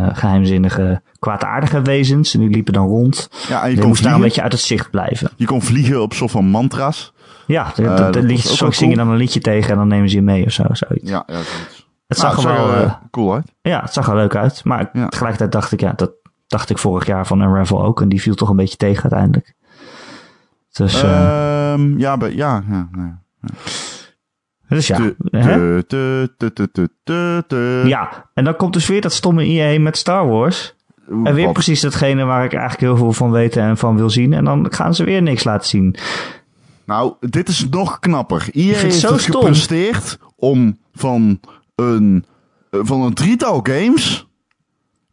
[0.08, 3.30] eh, geheimzinnige, kwaadaardige wezens en die liepen dan rond.
[3.48, 5.30] Ja, en je kon, moest daar een beetje uit het zicht blijven.
[5.36, 7.14] je kon vliegen op soort van mantra's.
[7.48, 9.06] Ja, de, de, de was liedjes, ook soms wel zing je cool.
[9.06, 10.64] dan een liedje tegen en dan nemen ze je mee of zo.
[10.72, 11.10] Zoiets.
[11.10, 11.86] Ja, ja, zoiets.
[12.08, 13.54] Het Nou, zag er wel, eh, cool uit.
[13.62, 14.64] ja, het zag er leuk uit.
[14.64, 15.08] Maar Ja.
[15.08, 16.12] tegelijkertijd dacht ik, ja, dat
[16.48, 18.02] dacht ik vorig jaar van Unravel ook.
[18.02, 19.54] En die viel toch een beetje tegen uiteindelijk.
[20.72, 23.12] Dus, eh, Ehm, ja, ja, ja, nee.
[24.68, 25.14] Dus ja.
[25.32, 25.82] Hè?
[27.88, 30.76] Ja, en dan komt dus weer dat stomme EA met Star Wars.
[31.24, 31.54] En weer Wat?
[31.54, 34.34] precies datgene waar ik eigenlijk heel veel van weet en van wil zien.
[34.34, 35.96] En dan gaan ze weer niks laten zien.
[36.86, 38.44] Nou, dit is nog knapper.
[38.46, 41.40] Het heeft zo het gepresteerd om van
[41.76, 42.26] een,
[42.70, 44.28] eh, van een drietal games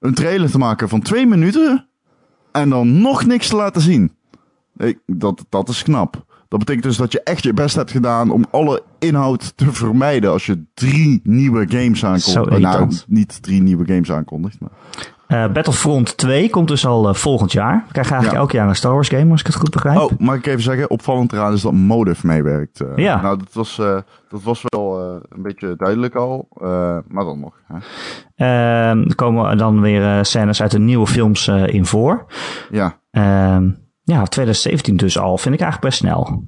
[0.00, 1.86] een trailer te maken van twee minuten
[2.52, 4.12] en dan nog niks te laten zien.
[4.76, 6.24] Ik, dat, dat is knap.
[6.48, 10.30] Dat betekent dus dat je echt je best hebt gedaan om alle inhoud te vermijden
[10.30, 12.60] als je drie nieuwe games aankondigt.
[12.62, 14.70] Nou, niet drie nieuwe games aankondigt, maar...
[15.26, 17.74] Eh, Battlefront 2 komt dus al eh, volgend jaar.
[17.86, 18.38] We krijgen eigenlijk Ja.
[18.38, 19.98] elk jaar een Star Wars game, als ik het goed begrijp.
[19.98, 22.80] Oh, mag ik even zeggen, opvallend eraan is dat Motive meewerkt.
[22.80, 22.96] eh.
[22.96, 23.20] Ja.
[23.22, 23.76] Nou, dat was,
[24.28, 26.48] dat was wel een beetje duidelijk al,
[27.08, 27.54] maar dan nog.
[27.66, 27.76] Hè.
[28.36, 32.26] Ehm, er komen dan weer scènes uit de nieuwe films in voor.
[32.70, 33.68] Ja, Ehm,
[34.04, 35.38] ja, 2017 dus al.
[35.38, 36.44] Vind ik eigenlijk best snel.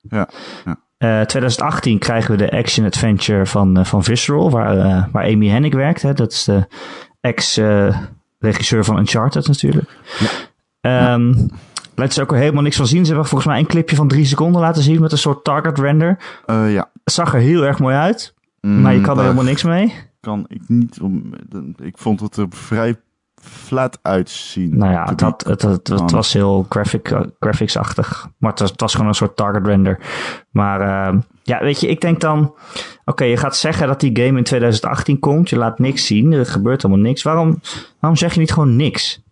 [0.00, 0.28] ja,
[0.64, 0.78] ja.
[0.96, 5.74] Eh, 2018 krijgen we de action-adventure van, eh, van Visceral, waar, eh, waar Amy Hennig
[5.74, 6.02] werkt.
[6.02, 6.12] Hè.
[6.12, 6.66] Dat is de
[7.20, 9.90] ex-regisseur van Uncharted natuurlijk.
[10.80, 11.32] Ehm
[11.94, 13.00] Laten ze ook er helemaal niks van zien.
[13.04, 15.78] Ze hebben volgens mij een clipje van drie seconden laten zien met een soort target
[15.78, 16.18] render.
[16.46, 16.90] Eh, ja.
[17.04, 19.94] Het zag er heel erg mooi uit, Mm, maar je kan er helemaal niks mee.
[20.20, 21.34] kan ik niet om.
[21.82, 22.96] Ik vond het er vrij
[23.40, 24.76] flat uitzien.
[24.76, 28.28] Nou ja, het, had, het, het, het was heel graphic, eh, graphics-achtig.
[28.38, 29.98] Maar het was, het was gewoon een soort target render.
[30.50, 32.54] Maar eh, ja, weet je, ik denk dan...
[33.04, 35.48] Oké, je gaat zeggen dat die game in 2018 komt.
[35.48, 36.32] Je laat niks zien.
[36.32, 37.22] Er gebeurt helemaal niks.
[37.22, 37.60] Waarom,
[38.00, 39.22] waarom zeg je niet gewoon niks?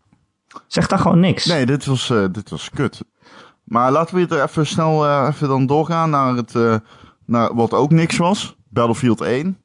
[0.66, 1.44] Zeg dan gewoon niks.
[1.44, 3.00] Nee, dit was, eh, dit was kut.
[3.64, 6.82] Maar laten we er even snel eh, even dan doorgaan naar, het,
[7.26, 8.56] naar wat ook niks was.
[8.68, 9.58] Battlefield 1.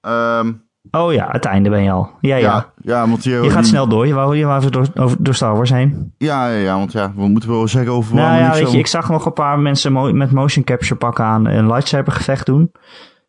[0.00, 0.52] Ehm,
[0.90, 2.10] Oh ja, het einde ben je al.
[2.20, 2.42] Ja, ja.
[2.42, 4.06] ja, ja, want je, Je gaat snel door.
[4.06, 6.14] Je wou, je wou even door, over, door Star Wars heen.
[6.18, 8.86] Ja, ja, ja, want ja, we moeten wel zeggen over Nou ja, weet je, ik
[8.86, 12.72] zag nog een paar mensen mo- met motion capture pakken aan een lightsaber gevecht doen.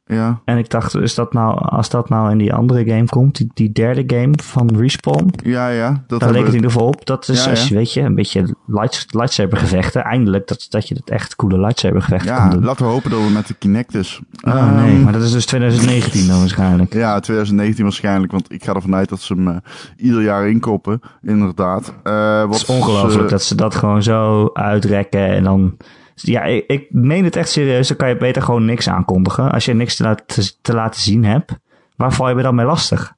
[0.05, 3.37] Ja, En ik dacht, is dat nou, als dat nou in die andere game komt,
[3.37, 6.03] die, die derde game van Respawn, ja, ja.
[6.07, 7.05] Dat daar leek het in ieder geval op.
[7.05, 7.67] Dat is, Ja, als ja.
[7.69, 10.03] je, weet je, een beetje lights, lightsaber gevechten.
[10.03, 12.63] Eindelijk dat, dat je het echt coole lightsaber gevechten Ja, kan doen.
[12.63, 14.21] laten we hopen dat we met de Kinect is.
[14.41, 16.93] Oh nee, Ehm, maar dat is dus 2019 dan waarschijnlijk.
[16.93, 19.55] Ja, 2019 waarschijnlijk, want ik ga ervan uit dat ze hem eh,
[19.97, 21.93] ieder jaar inkopen, inderdaad.
[22.03, 25.77] Eh, wat Het is ongelooflijk ze- dat ze dat gewoon zo uitrekken en dan...
[26.25, 27.87] Ja, ik, ik meen het echt serieus.
[27.87, 29.51] Dan kan je beter gewoon niks aankondigen.
[29.51, 31.57] Als je niks te, laten- te laten zien hebt,
[31.95, 33.13] waar val je me dan mee lastig?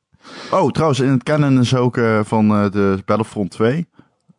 [0.51, 3.87] Oh, trouwens, in het canon is ook eh, van eh, de Battlefront 2.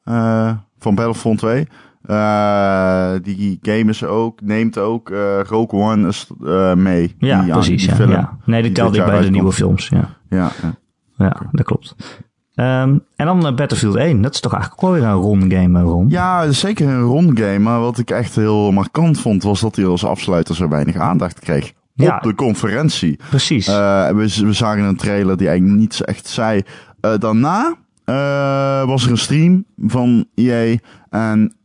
[0.05, 1.69] eh, van Battlefront 2.
[2.03, 5.09] Eh, die game is ook, neemt ook
[5.49, 6.13] Rogue One
[6.77, 7.15] mee.
[7.19, 7.87] Ja, Die- precies.
[7.97, 8.39] die Ja.
[8.45, 9.89] Nee, die telde ik bij de nieuwe films.
[9.89, 10.75] Ja, Ja, ja.
[11.17, 11.95] ja dat klopt.
[12.57, 14.23] Ehm, en dan eh, Battlefield 1.
[14.23, 16.09] Dat is toch eigenlijk ook wel weer een ron game, eh, Ron?
[16.09, 17.59] Ja, zeker een rond game.
[17.59, 21.39] Maar wat ik echt heel markant vond, was dat hij als afsluiter zo weinig aandacht
[21.39, 21.73] kreeg.
[21.95, 22.17] Ja.
[22.17, 23.19] Op de conferentie.
[23.29, 23.69] Precies.
[23.69, 26.63] Eh, we, we zagen een trailer die eigenlijk niets echt zei.
[27.19, 27.77] Daarna
[28.87, 30.77] was er een stream van EA.
[31.11, 31.57] En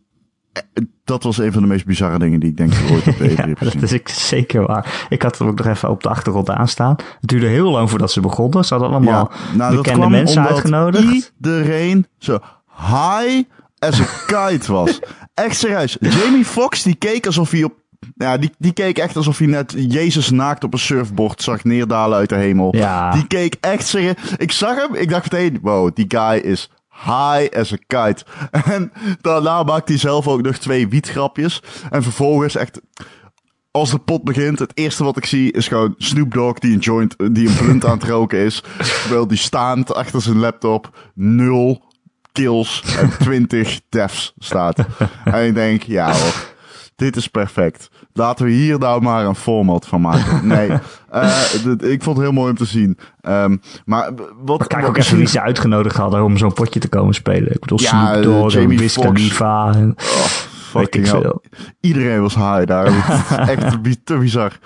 [1.03, 3.29] dat was een van de meest bizarre dingen die ik denk ik ooit op de
[3.29, 3.79] E3 ja, heb gezien.
[3.79, 5.05] dat is ik zeker waar.
[5.09, 6.95] Ik had hem ook nog even op de achtergrond aanstaan.
[7.19, 8.65] Het duurde heel lang voordat ze begonnen.
[8.65, 11.33] Ze hadden allemaal nou, dat bekende mensen uitgenodigd.
[11.41, 12.39] iedereen zo
[12.77, 13.41] high
[13.79, 14.99] as a kite was.
[15.33, 15.97] echt serieus.
[15.99, 17.73] Jamie Foxx die keek alsof hij op...
[18.15, 22.17] Ja, die, die keek echt alsof hij net Jezus naakt op een surfboard zag neerdalen
[22.17, 22.75] uit de hemel.
[22.75, 23.11] Ja.
[23.11, 24.15] Die keek echt serieus.
[24.37, 26.69] Ik zag hem, ik dacht meteen, wow, die guy is
[27.03, 28.25] high as a kite.
[28.75, 31.61] En daarna maakte hij zelf ook nog twee wietgrapjes.
[31.89, 32.81] En vervolgens echt...
[33.71, 36.79] Als de pot begint, het eerste wat ik zie is gewoon Snoop Dogg die een
[36.79, 38.63] joint, die een blunt aan het roken is.
[39.01, 41.83] Terwijl die staand achter zijn laptop nul
[42.31, 44.85] kills en 20 deaths staat.
[45.23, 46.53] En ik denk, ja hoor,
[46.95, 47.89] dit is perfect.
[48.13, 50.47] Laten we hier nou maar een format van maken.
[50.47, 50.69] Nee,
[51.09, 51.41] eh,
[51.79, 52.97] ik vond het heel mooi om te zien.
[53.21, 54.11] Ehm, maar
[54.43, 54.59] wat...
[54.59, 57.51] Maar kijk wat ook even wie ze uitgenodigd hadden om zo'n potje te komen spelen.
[57.53, 59.09] Ik bedoel, Ja, Snoop Dogg, Jamie en Wiz Foxx.
[59.11, 59.73] Khalifa.
[59.73, 60.25] En, Oh,
[60.79, 61.41] fucking veel.
[61.79, 62.85] Iedereen was high daar.
[63.49, 64.59] Echt te bizar.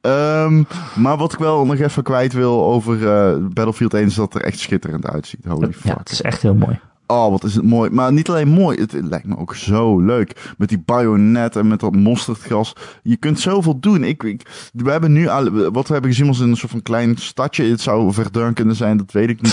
[0.00, 0.62] Ehm,
[0.94, 4.40] maar wat ik wel nog even kwijt wil over eh, Battlefield 1 is dat er
[4.42, 5.44] echt schitterend uitziet.
[5.48, 5.98] Holy Ja, fuck.
[5.98, 6.80] het is echt heel mooi.
[7.06, 7.90] Oh, wat is het mooi.
[7.90, 10.54] Maar niet alleen mooi, het, lijkt me ook zo leuk.
[10.58, 12.76] Met die bayonet en met dat mosterdgas.
[13.02, 14.04] Je kunt zoveel doen.
[14.04, 15.28] Ik, ik, we hebben nu,
[15.72, 17.64] wat we hebben gezien was een soort van klein stadje.
[17.64, 19.52] Het zou Verdun kunnen zijn, dat weet ik niet.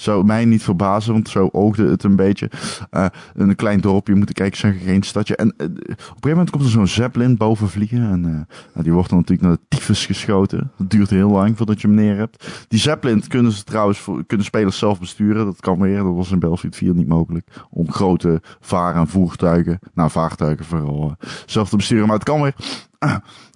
[0.00, 2.50] Zou, mij niet verbazen, want zo oogde het een beetje.
[2.90, 5.36] Uh, een klein dorpje, moet kijken, zeggen, geen stadje.
[5.36, 8.10] En uh, op een gegeven moment komt er zo'n zeppelin boven vliegen.
[8.10, 10.70] En uh, nou, die wordt dan natuurlijk naar de tyfus geschoten.
[10.76, 12.64] Dat duurt heel lang voordat je hem neer hebt.
[12.68, 15.44] Die zeppelin kunnen ze trouwens, kunnen spelers zelf besturen.
[15.44, 17.46] Dat kan weer, dat was in Battlefield 4 niet mogelijk.
[17.70, 22.06] Om grote varen en voertuigen, nou vaartuigen vooral, zelf te besturen.
[22.06, 22.54] Maar het kan weer.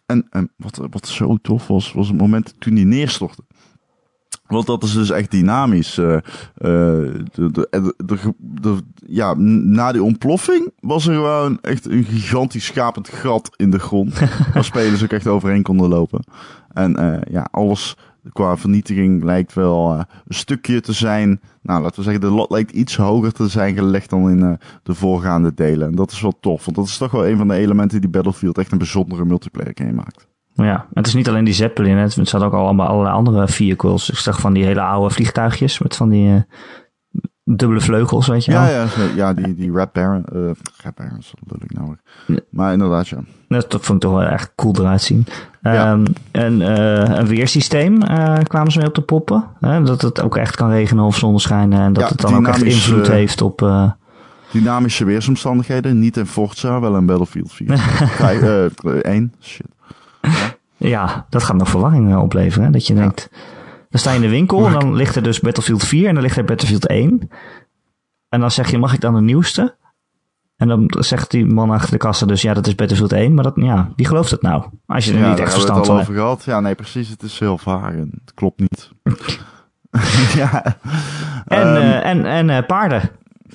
[0.06, 3.44] En, en wat, wat zo tof was, was het moment toen die neerstortte.
[4.46, 5.98] Want dat is dus echt dynamisch.
[5.98, 6.20] Uh, uh,
[7.32, 13.50] de, de, de, ja, na die ontploffing was er gewoon echt een gigantisch schapend gat
[13.56, 14.18] in de grond.
[14.54, 16.24] waar spelers ook echt overheen konden lopen.
[16.72, 17.96] En uh, ja, alles
[18.32, 21.40] qua vernietiging lijkt wel een stukje te zijn.
[21.62, 24.94] Nou, laten we zeggen, de lat lijkt iets hoger te zijn gelegd dan in de
[24.94, 25.88] voorgaande delen.
[25.88, 28.10] En dat is wel tof, want dat is toch wel een van de elementen die
[28.10, 30.26] Battlefield echt een bijzondere multiplayer game maakt.
[30.54, 34.10] Ja, het is niet alleen die Zeppelin, het zat ook allemaal allerlei andere vehicles.
[34.10, 36.40] Ik zag van die hele oude vliegtuigjes met van die uh,
[37.44, 38.70] dubbele vleugels, weet je ja, wel.
[38.70, 40.50] Ja, ja, die, die Red Baron, uh,
[40.82, 41.96] Red Barons, dat ik nou.
[42.50, 43.18] Maar inderdaad, ja.
[43.48, 45.26] Dat vond ik toch wel echt cool eruit zien.
[45.62, 45.92] Ja.
[45.92, 49.44] Um, en uh, een weersysteem uh, kwamen ze mee op te poppen.
[49.60, 49.82] Hè?
[49.82, 52.62] Dat het ook echt kan regenen of zonneschijn en dat ja, het dan ook echt
[52.62, 53.92] invloed heeft op...
[54.50, 57.78] Dynamische weersomstandigheden, niet in Forza, wel in Battlefield 4.
[58.24, 59.73] Vijf, één, shit.
[60.88, 62.66] Ja, dat gaat nog verwarring eh, opleveren.
[62.66, 62.70] Hè?
[62.72, 63.28] Dat je denkt,
[63.90, 66.22] dan sta je in de winkel en dan ligt er dus Battlefield 4 en dan
[66.22, 67.30] ligt er Battlefield 1.
[68.28, 69.76] En dan zeg je, mag ik dan de nieuwste?
[70.56, 73.34] En dan zegt die man achter de kassa dus, ja, dat is Battlefield 1.
[73.34, 74.64] Maar dat, ja, wie gelooft het nou?
[74.86, 76.08] Als je er ja, niet echt verstand van hebt.
[76.08, 76.44] over gehad.
[76.44, 77.08] Ja, nee, precies.
[77.08, 78.90] Het is heel vaag en het klopt niet.
[80.40, 80.76] ja.
[81.46, 83.10] En, um, uh, en, en uh, paarden.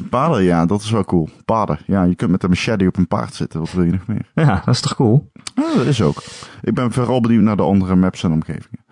[0.10, 1.30] Paarden, ja, dat is wel cool.
[1.46, 3.60] Paarden, ja, je kunt met een machete op een paard zitten.
[3.60, 4.32] Wat wil je nog meer?
[4.36, 5.32] Ja, dat is toch cool?
[5.56, 6.24] Ja, dat is ook.
[6.62, 8.86] Ik ben vooral benieuwd naar de andere maps en omgevingen.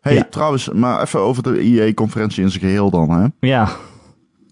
[0.00, 0.26] hey, ja.
[0.30, 3.26] trouwens, maar even over de IE-conferentie in zijn geheel dan, hè?
[3.48, 3.62] Ja.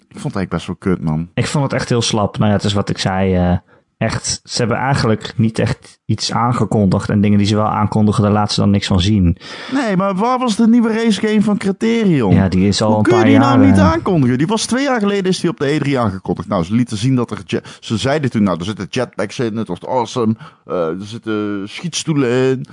[0.09, 1.29] Ik vond het eigenlijk best wel kut, man.
[1.35, 2.38] Ik vond het echt heel slap.
[2.38, 3.51] Nou ja, het is wat ik zei.
[3.51, 3.57] Uh,
[3.99, 7.09] echt, ze hebben eigenlijk niet echt iets aangekondigd.
[7.09, 9.37] En dingen die ze wel aankondigen, daar laten ze dan niks van zien.
[9.73, 12.35] Nee, maar waar was de nieuwe race game van Criterion?
[12.35, 13.57] Ja, die is al Hoe een kun je paar die jaar...
[13.57, 14.39] nou niet aankondigen?
[14.39, 16.49] Die was twee jaar geleden is die op de E3 aangekondigd.
[16.49, 17.63] Nou, ze lieten zien dat er...
[17.81, 20.37] Ze zeiden toen, nou, er zitten jetpacks in, het wordt awesome.
[20.67, 22.67] Uh, er zitten schietstoelen in.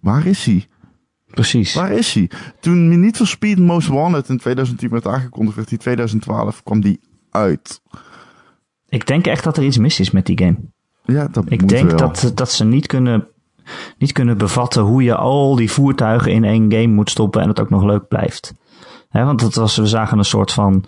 [0.00, 0.66] Waar is hij?
[1.26, 1.74] Precies.
[1.74, 2.30] Waar is hij?
[2.60, 7.00] Toen Need for Speed Most Wanted in 2010 werd aangekondigd, werd die 2012, kwam die
[7.30, 7.80] uit.
[8.94, 10.56] Ik denk echt dat er iets mis is met die game.
[11.04, 11.98] Ja, dat Ik moet denk wel.
[11.98, 13.26] dat, dat ze niet kunnen,
[13.98, 17.60] niet kunnen bevatten hoe je al die voertuigen in één game moet stoppen en het
[17.60, 18.54] ook nog leuk blijft.
[19.10, 20.84] Want dat was, we zagen een soort van,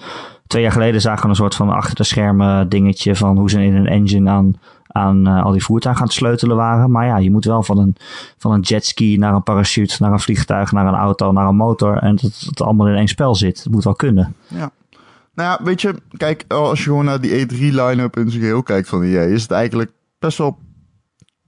[0.47, 3.65] twee jaar geleden zagen we een soort van achter de schermen dingetje van hoe ze
[3.65, 4.55] in een engine aan,
[4.87, 6.91] aan uh, al die voertuigen aan het sleutelen waren.
[6.91, 7.97] Maar ja, je moet wel van een,
[8.39, 11.97] van een jetski naar een parachute, naar een vliegtuig, naar een auto, naar een motor
[11.97, 13.63] en dat het allemaal in één spel zit.
[13.63, 14.35] Het moet wel kunnen.
[14.49, 14.71] Ja.
[15.37, 18.63] Nou ja, weet je, kijk, als je gewoon naar die E3 line-up in zijn geheel
[18.63, 20.59] kijkt van EA, is het eigenlijk best wel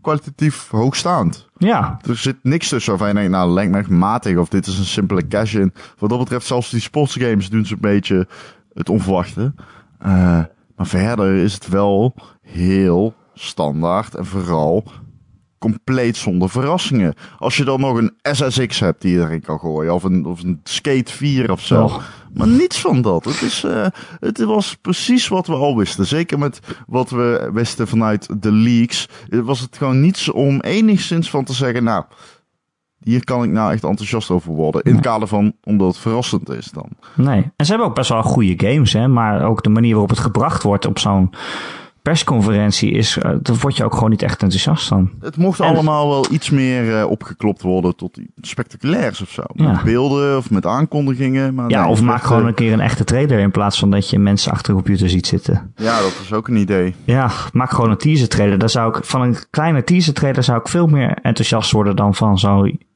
[0.00, 1.48] kwalitatief hoogstaand.
[1.56, 1.98] Ja.
[2.08, 4.78] Er zit niks tussen waarvan je denkt, nou, lijkt me echt matig of dit is
[4.78, 5.72] een simpele cash-in.
[5.98, 8.28] Wat dat betreft, zelfs die sportsgames doen ze een beetje
[8.74, 9.52] het onverwachte.
[10.02, 10.40] Uh,
[10.76, 14.84] maar verder is het wel heel standaard en vooral
[15.58, 17.14] compleet zonder verrassingen.
[17.38, 20.42] Als je dan nog een SSX hebt die je erin kan gooien, of een, of
[20.42, 21.84] een Skate 4 of zo.
[21.84, 21.98] Oh.
[22.34, 23.24] Maar niets van dat.
[23.24, 23.86] Het, is, uh,
[24.20, 26.06] het was precies wat we al wisten.
[26.06, 29.08] Zeker met wat we wisten vanuit de leaks.
[29.28, 32.04] Was het gewoon niets om enigszins van te zeggen, nou,
[32.98, 34.82] hier kan ik nou echt enthousiast over worden.
[34.82, 36.88] In het kader van, omdat het verrassend is dan.
[37.14, 37.50] Nee.
[37.56, 39.08] En ze hebben ook best wel goede games, hè.
[39.08, 41.30] Maar ook de manier waarop het gebracht wordt op zo'n
[42.02, 45.10] persconferentie is, uh, daar word je ook gewoon niet echt enthousiast van.
[45.20, 49.42] Het mocht En- allemaal wel iets meer uh, opgeklopt worden tot iets spectaculairs of zo.
[49.54, 49.70] Ja.
[49.72, 51.54] Met beelden of met aankondigingen.
[51.54, 53.90] Maar Ja, nee, of maak gewoon eh, een keer een echte trailer in plaats van
[53.90, 55.72] dat je mensen achter een computer ziet zitten.
[55.76, 56.94] Ja, dat is ook een idee.
[57.04, 58.58] Ja, maak gewoon een teaser trailer.
[58.58, 62.14] Daar zou ik, van een kleine teaser trailer zou ik veel meer enthousiast worden dan
[62.14, 62.38] van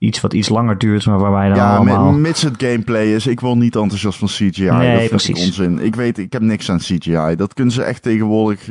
[0.03, 2.12] zoiets wat iets langer duurt, maar waarbij dan Ja, allemaal...
[2.12, 3.27] mi- mits het gameplay is.
[3.27, 4.62] Ik wil niet enthousiast van CGI.
[4.71, 5.29] Nee, dat vind precies.
[5.38, 5.79] ik onzin.
[5.79, 7.35] Ik weet, ik heb niks aan CGI.
[7.37, 8.67] Dat kunnen ze echt tegenwoordig...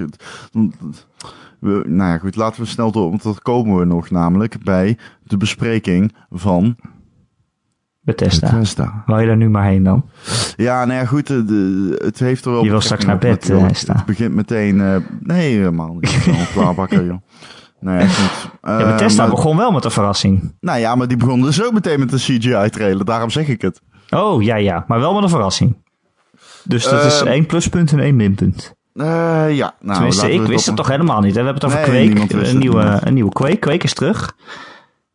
[1.60, 4.98] We, nou ja, goed, laten we snel door, want dat komen we nog namelijk bij
[5.24, 6.76] de bespreking van
[8.02, 8.50] Bethesda.
[8.52, 9.04] Bethesda.
[9.06, 10.06] Wou je daar nu maar heen dan?
[10.56, 12.64] Ja, nou ja, goed, de, de- het heeft er wel...
[12.64, 13.78] Je wil straks naar bed, natuurlijk.
[13.78, 13.96] eh.
[13.96, 14.82] Het begint meteen...
[14.82, 16.48] eh, nee, helemaal niet.
[16.54, 17.22] Klaarbakken, joh.
[17.82, 18.50] Nee, echt niet.
[18.64, 20.56] Ja, Eh, maar- begon wel met een verrassing.
[20.60, 23.06] Nou ja, maar die begon dus ook meteen met een CGI-trailer.
[23.06, 23.82] Daarom zeg ik het.
[24.10, 24.84] Oh, ja, ja.
[24.88, 25.78] Maar wel met een verrassing.
[26.64, 28.74] Dus dat is Ehm, één pluspunt en één minpunt.
[28.94, 29.06] Eh,
[29.56, 31.36] ja, nou, Tenminste, ik wist het toch helemaal niet.
[31.36, 31.40] Hè?
[31.44, 33.56] We hebben het over Nee, Quake, een nieuwe, een nieuwe Quake.
[33.56, 34.36] Quake is terug.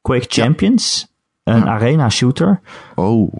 [0.03, 1.65] Quake Champions, een Ja.
[1.67, 2.61] arena shooter.
[2.95, 3.33] Oh,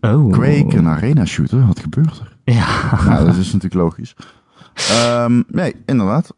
[0.00, 0.32] Oh.
[0.32, 2.54] Quake, een arena shooter, wat gebeurt er?
[2.54, 2.66] Ja,
[3.08, 4.14] nou, dat is natuurlijk logisch.
[4.74, 6.34] Ehm, nee, inderdaad.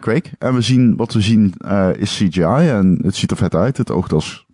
[0.00, 0.30] Quake.
[0.38, 3.76] En we zien, wat we zien eh, is CGI en het ziet er vet uit.
[3.76, 4.46] Het oogt als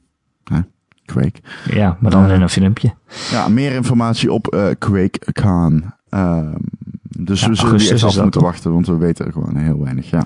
[1.04, 1.40] Quake.
[1.70, 2.34] ja maar dan Eh.
[2.34, 2.94] in een filmpje.
[3.30, 5.84] Ja, meer informatie op eh QuakeCon.
[6.08, 6.52] Ehm
[7.18, 8.42] dus Ja, we zullen die echt af moeten toch?
[8.42, 10.10] wachten, want we weten gewoon heel weinig.
[10.10, 10.24] Ja.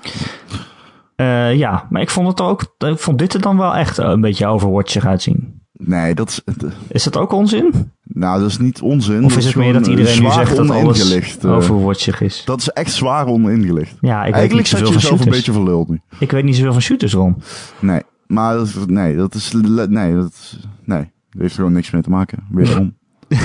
[1.51, 2.75] Ja, maar ik vond het er ook.
[2.77, 5.61] Ik vond dit er dan wel echt een beetje Overwatchig uitzien.
[5.83, 7.91] Nee, dat is, het- Is dat ook onzin?
[8.03, 9.23] nou, dat is niet onzin.
[9.25, 11.13] Of is het meer dat iedereen nu zegt dat alles
[11.43, 11.51] eh.
[11.55, 12.41] Overwatchig is?
[12.45, 13.95] Dat is echt zwaar oningelicht.
[14.01, 16.01] Ja, ik weet niet Eigenlijk zet zoveel je van een beetje verluld nu.
[16.19, 17.37] Ik weet niet zoveel van shooters om.
[17.79, 19.53] Nee, maar dat, is- nee, dat is,
[19.89, 21.07] nee, dat is, nee, dat
[21.41, 22.37] heeft er gewoon niks mee te maken.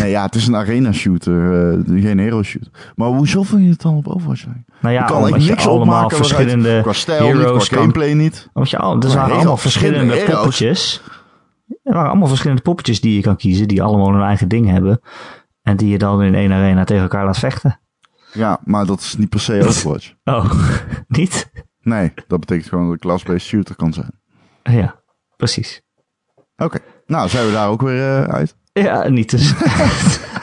[0.01, 2.71] Nee, ja, het is een arena shooter, eh, geen hero shooter.
[2.95, 4.45] Maar hoezo vond je het dan op Overwatch?
[4.81, 8.13] Nou ja, je kan je niks allemaal opmaken verschillende qua stijl niet, heroes kan- gameplay
[8.13, 8.49] niet.
[8.53, 11.03] Want je, al, er heel allemaal verschillende poppetjes.
[11.83, 15.01] Er waren allemaal verschillende poppetjes die je kan kiezen, die allemaal hun eigen ding hebben.
[15.63, 17.81] En die je dan in één arena tegen elkaar laat vechten.
[18.33, 20.15] Ja, maar dat is niet per se Overwatch.
[20.25, 20.53] Oh,
[21.19, 21.51] niet?
[21.81, 24.21] Nee, dat betekent gewoon dat een class-based shooter kan zijn.
[24.63, 25.03] Ja,
[25.37, 25.83] precies.
[26.57, 28.57] Oké, nou zijn we daar ook weer eh, uit.
[28.83, 29.55] Ja, niet dus.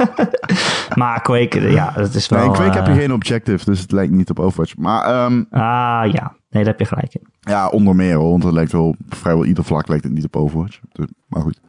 [1.01, 2.39] maar Quake, ja, dat is wel...
[2.39, 4.75] Nee, in Quake heb je eh, geen objective, dus het lijkt niet op Overwatch.
[4.77, 6.35] Maar ehm, Ah, ja.
[6.49, 7.27] Nee, daar heb je gelijk in.
[7.39, 10.35] Ja, onder meer hoor, want het lijkt wel, vrijwel ieder vlak lijkt het niet op
[10.35, 10.79] Overwatch.
[10.91, 11.59] Dus- Maar goed.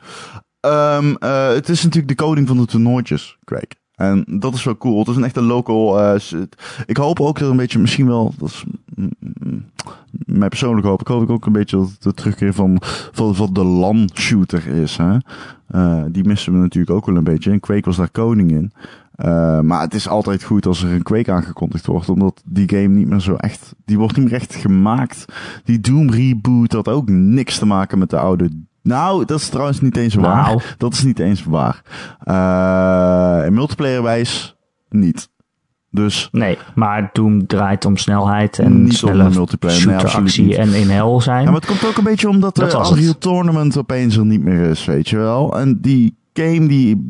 [0.60, 3.76] Ehm, eh, het is natuurlijk de coding van de toernooitjes, Quake.
[3.94, 4.98] En dat is wel cool.
[4.98, 6.00] Het is een echte local.
[6.00, 6.40] eh,
[6.86, 9.64] ik hoop ook dat een beetje, misschien wel, dat is mm, mm,
[10.12, 11.00] mijn persoonlijke hoop.
[11.00, 12.76] Ik hoop ook een beetje dat de terugkeer van,
[13.12, 14.96] van, van de LAN-shooter is.
[14.96, 15.16] Hè?
[15.66, 17.50] Eh, die missen we natuurlijk ook wel een beetje.
[17.50, 18.72] En Quake was daar koning in.
[19.12, 22.08] Eh, maar het is altijd goed als er een Quake aangekondigd wordt.
[22.08, 23.74] Omdat die game niet meer zo echt.
[23.84, 25.24] Die wordt niet meer echt gemaakt.
[25.64, 28.50] Die Doom reboot had ook niks te maken met de oude.
[28.82, 30.44] Nou, dat is trouwens niet eens waar.
[30.46, 30.60] Nou.
[30.78, 31.82] Dat is niet eens waar.
[32.24, 34.56] Eh in multiplayerwijs
[34.88, 35.30] niet.
[35.90, 40.56] Dus Nee, maar Doom draait om snelheid en Niet snelle multiplayer, nee, shooteractie niet.
[40.56, 41.38] en in hel zijn.
[41.44, 42.90] Ja, maar het komt ook een beetje omdat Dat de het.
[42.90, 45.58] Unreal Tournament opeens er niet meer is, weet je wel.
[45.58, 47.02] En die game die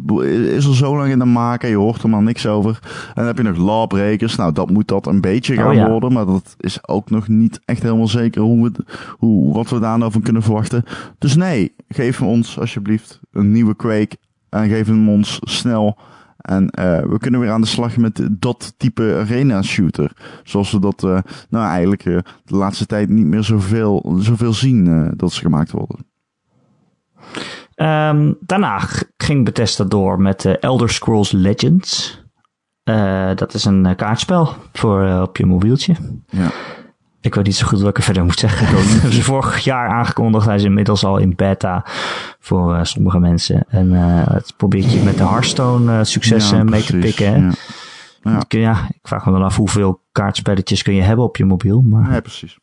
[0.56, 2.78] is al zo lang in de maak en je hoort er maar niks over.
[2.82, 4.36] En dan heb je nog Lawbreakers.
[4.36, 5.90] Nou, dat moet dat een beetje gaan Oh, ja.
[5.90, 6.12] worden.
[6.12, 8.84] Maar dat is ook nog niet echt helemaal zeker hoe we,
[9.18, 10.84] hoe, wat we daar nou van kunnen verwachten.
[11.18, 14.16] Dus nee, geef ons alsjeblieft een nieuwe Quake.
[14.48, 15.98] En geef hem ons snel.
[16.42, 20.12] En eh, we kunnen weer aan de slag met dat type arena shooter.
[20.44, 25.10] Zoals we dat eh, nou eigenlijk eh, de laatste tijd niet meer zoveel, zoveel zien
[25.16, 26.06] dat ze gemaakt worden.
[27.82, 28.80] Ehm, daarna
[29.16, 32.20] ging Bethesda door met eh, Elder Scrolls Legends.
[32.82, 35.94] Eh, dat is een eh, kaartspel voor op je mobieltje.
[36.26, 36.50] Ja.
[37.20, 38.74] Ik weet niet zo goed wat ik er verder moet zeggen.
[38.74, 40.46] Dat hebben ze vorig jaar aangekondigd.
[40.46, 41.86] Hij is inmiddels al in beta
[42.38, 43.64] voor sommige mensen.
[43.68, 43.92] En
[44.32, 47.40] het probeert je met de Hearthstone successen Ja, mee te pikken.
[47.40, 47.50] Ja.
[48.22, 48.40] Ja.
[48.40, 51.82] Ik, ja, ik vraag me dan af hoeveel kaartspelletjes kun je hebben op je mobiel.
[51.82, 52.58] Maar ja, precies.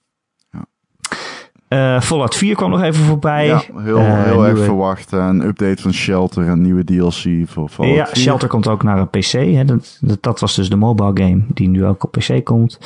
[1.69, 3.45] Eh Fallout 4 kwam nog even voorbij.
[3.47, 5.11] Ja, heel, Eh, heel erg verwacht.
[5.11, 8.15] Een update van Shelter en nieuwe DLC voor Fallout Ja, 4.
[8.17, 9.31] Shelter komt ook naar een PC.
[9.31, 9.65] Hè.
[9.65, 12.79] Dat, dat, dat was dus de mobile game die nu ook op PC komt.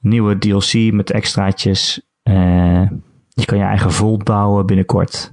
[0.00, 2.00] Nieuwe DLC met extraatjes.
[2.22, 2.34] Eh,
[3.28, 5.32] je kan je eigen vault bouwen binnenkort.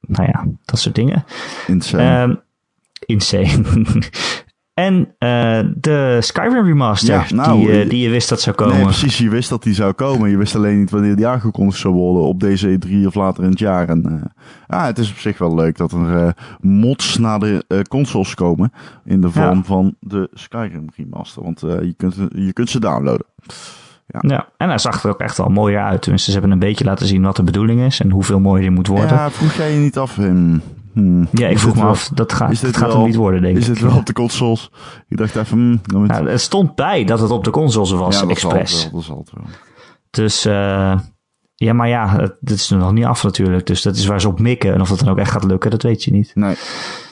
[0.00, 1.24] Nou ja, dat soort dingen.
[1.66, 2.02] Insane.
[2.02, 2.34] Ehm,
[3.06, 3.62] insane.
[4.74, 8.56] en eh, de Skyrim remaster, Ja, nou, die, eh, eh, die je wist dat zou
[8.56, 8.74] komen.
[8.76, 9.18] Nee, precies.
[9.18, 10.30] Je wist dat die zou komen.
[10.30, 13.50] Je wist alleen niet wanneer die aangekondigd zou worden op deze E3 of later in
[13.50, 13.88] het jaar.
[13.88, 14.32] En
[14.68, 18.72] ja, het is op zich wel leuk dat er mods naar de consoles komen
[19.04, 19.62] in de vorm Ja.
[19.64, 21.42] van de Skyrim remaster.
[21.42, 23.26] Want je, kunt, je kunt ze downloaden.
[24.20, 26.02] Ja, en hij zag er ook echt wel mooier uit.
[26.02, 28.70] Tenminste, ze hebben een beetje laten zien wat de bedoeling is en hoeveel mooier die
[28.70, 29.08] moet worden.
[29.08, 30.62] Ja, Ja, vroeg jij je niet af, Wim?
[30.92, 33.14] Hmm, ik is vroeg me wel- af, dat gaat, is dat gaat wel- hem niet
[33.16, 33.74] worden, denk Is ik.
[33.74, 34.70] dit wel op de consoles?
[35.08, 36.08] Ik dacht even, hmm, moet...
[36.08, 38.82] Nou, het stond bij dat het op de consoles was, ja, het expres.
[38.82, 38.92] wel.
[38.92, 39.44] Dat zal het wel.
[40.10, 40.98] Dus eh,
[41.54, 43.66] ja, maar ja, het, dit is nog niet af natuurlijk.
[43.66, 44.74] Dus dat is waar ze op mikken.
[44.74, 46.30] En of dat dan ook echt gaat lukken, dat weet je niet.
[46.34, 46.54] Nee.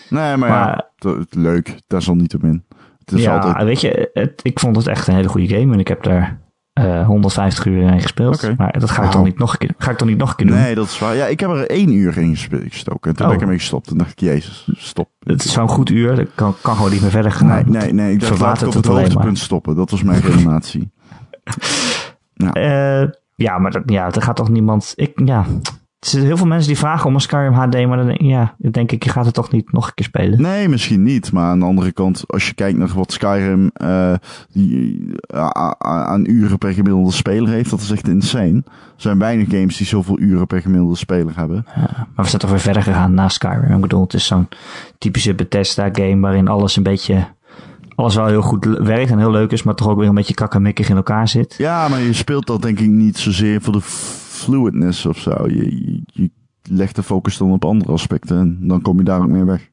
[0.09, 1.77] Nee, maar, ja, Maar- het- het- leuk.
[1.87, 2.64] Daar zal niet op in.
[2.99, 3.64] Het is ja, altijd...
[3.64, 5.73] weet je, het, ik vond het echt een hele goede game.
[5.73, 6.40] En ik heb daar
[6.81, 8.57] eh 150 uur in gespeeld.
[8.57, 9.12] Maar dat ga ik, Wauw.
[9.12, 10.57] dan niet nog een keer, ga ik dan niet nog een keer doen.
[10.57, 11.16] Nee, dat is waar.
[11.16, 13.11] Ja, ik heb er één uur in gestoken.
[13.11, 13.27] En toen Oh.
[13.27, 13.87] ben ik ermee gestopt.
[13.87, 15.09] Toen dacht ik, jezus, stop.
[15.23, 16.16] Het is zo'n goed uur.
[16.16, 17.47] Dat kan, kan gewoon niet meer verder gaan.
[17.49, 18.12] Nee, nee, nee.
[18.12, 19.77] Ik dacht, laat ik op het hoogtepunt stoppen.
[19.77, 20.90] Dat was mijn redenatie.
[22.53, 23.03] Eh,
[23.35, 24.93] ja, maar dat, ja, er gaat toch niemand...
[24.97, 25.45] Ik, ja,
[26.00, 28.54] Er zijn heel veel mensen die vragen om een Skyrim HD, maar dan denk, ja,
[28.58, 30.42] dan denk ik, je gaat het toch niet nog een keer spelen.
[30.42, 31.32] Nee, misschien niet.
[31.32, 34.14] Maar aan de andere kant, als je kijkt naar wat Skyrim uh,
[34.52, 38.62] die, uh, aan uren per gemiddelde speler heeft, dat is echt insane.
[38.66, 41.64] Er zijn weinig games die zoveel uren per gemiddelde speler hebben.
[41.74, 43.74] Ja, maar we zijn toch weer verder gegaan na Skyrim.
[43.74, 44.48] Ik bedoel, het is zo'n
[44.98, 47.26] typische Bethesda game waarin alles een beetje
[47.94, 50.34] alles wel heel goed werkt en heel leuk is, maar toch ook weer een beetje
[50.34, 51.55] kakkemikkig in elkaar zit.
[51.59, 53.80] Ja, maar je speelt dat denk ik niet zozeer voor de
[54.41, 55.49] fluidness of zo.
[55.49, 56.03] Je,
[56.62, 59.70] legt de focus dan op andere aspecten en dan kom je daar ook mee weg.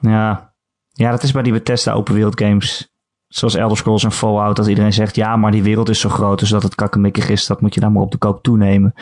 [0.00, 0.52] Ja,
[0.92, 2.94] ja dat is bij die Bethesda open wereld games,
[3.28, 6.38] zoals Elder Scrolls en Fallout, dat iedereen zegt, ja, maar die wereld is zo groot,
[6.38, 8.94] dus dat het kakkemikkig is, dat moet je dan maar op de koop toenemen.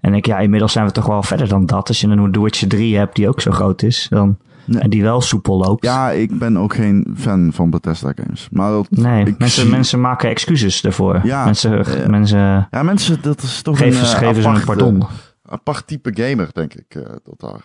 [0.00, 1.88] En ik, ja, inmiddels zijn we toch wel verder dan dat.
[1.88, 4.38] Als je een Witcher 3 hebt die ook zo groot is, dan
[4.70, 5.84] en die wel soepel loopt.
[5.84, 8.48] Ja, ik ben ook geen fan van Bethesda games.
[8.50, 11.20] Maar dat, nee, mensen, mensen maken excuses daarvoor.
[11.22, 15.02] Ja, mensen, mensen, ja, mensen, dat is toch geven, een, geven ze een pardon.
[15.42, 17.62] apart type gamer, denk ik, uh, dat daar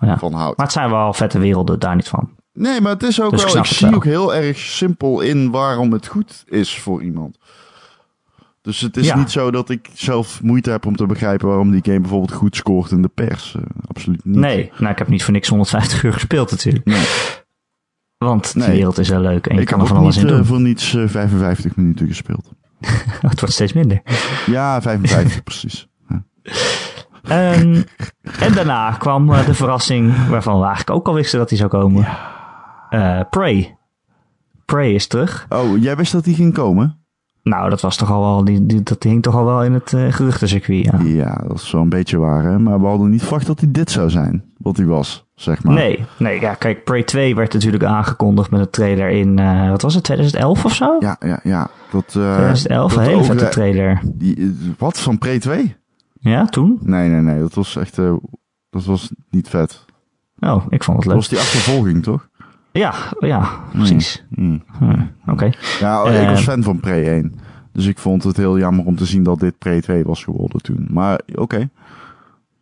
[0.00, 0.18] ja.
[0.18, 0.56] van houdt.
[0.56, 2.30] Maar het zijn wel vette werelden, daar niet van.
[2.52, 3.96] Nee, maar het is ook dus wel, ik, ik zie wel.
[3.96, 7.38] ook heel erg simpel in waarom het goed is voor iemand.
[8.66, 9.16] Dus het is ja.
[9.16, 12.56] niet zo dat ik zelf moeite heb om te begrijpen waarom die game bijvoorbeeld goed
[12.56, 13.54] scoort in de pers.
[13.56, 14.36] Uh, absoluut niet.
[14.36, 16.84] Nee, nou ik heb niet voor niks 150 uur gespeeld natuurlijk.
[16.84, 17.04] Nee.
[18.18, 18.70] Want nee.
[18.70, 20.40] wereld is heel leuk en je ik kan er van alles niet, in doen.
[20.40, 22.52] Ik heb voor niets uh, 55 minuten gespeeld.
[23.28, 24.02] het wordt steeds minder.
[24.46, 25.88] Ja, 55 precies.
[26.08, 27.54] Ja.
[27.54, 27.84] Um,
[28.38, 31.70] en daarna kwam uh, de verrassing waarvan we eigenlijk ook al wisten dat die zou
[31.70, 32.08] komen.
[32.90, 33.22] Ja.
[33.30, 33.78] Prey.
[34.64, 35.46] Prey is terug.
[35.48, 37.05] Oh, jij wist dat die ging komen?
[37.46, 39.92] Nou, dat was toch al wel, die, die, dat hing toch al wel in het
[39.92, 40.98] uh, geruchtencircuit, ja.
[41.02, 42.58] Ja, dat is een beetje waar, hè.
[42.58, 45.74] Maar we hadden niet verwacht dat hij dit zou zijn, wat hij was, zeg maar.
[45.74, 49.82] Nee, nee, ja, kijk, Prey 2 werd natuurlijk aangekondigd met een trailer in, uh, wat
[49.82, 50.96] was het, 2011 of zo?
[50.98, 51.70] Ja, ja, ja.
[51.90, 54.00] Dat, uh, 2011, dat een hele vette trailer.
[54.04, 55.76] Die, wat, van Prey 2?
[56.20, 56.78] Ja, toen?
[56.82, 57.96] Nee, nee, nee, dat was echt,
[58.70, 59.84] dat was niet vet.
[60.38, 61.14] Oh, ik vond het leuk.
[61.14, 62.28] Dat was die achtervolging, toch?
[62.76, 64.24] Ja, ja, precies.
[64.28, 64.62] Mm.
[64.78, 65.10] Hmm.
[65.22, 65.32] Oké.
[65.32, 65.54] Okay.
[65.80, 67.40] Ja, uh, ik was fan van Prey 1.
[67.72, 70.62] Dus ik vond het heel jammer om te zien dat dit Prey 2 was geworden
[70.62, 70.86] toen.
[70.90, 71.68] Maar oké, okay.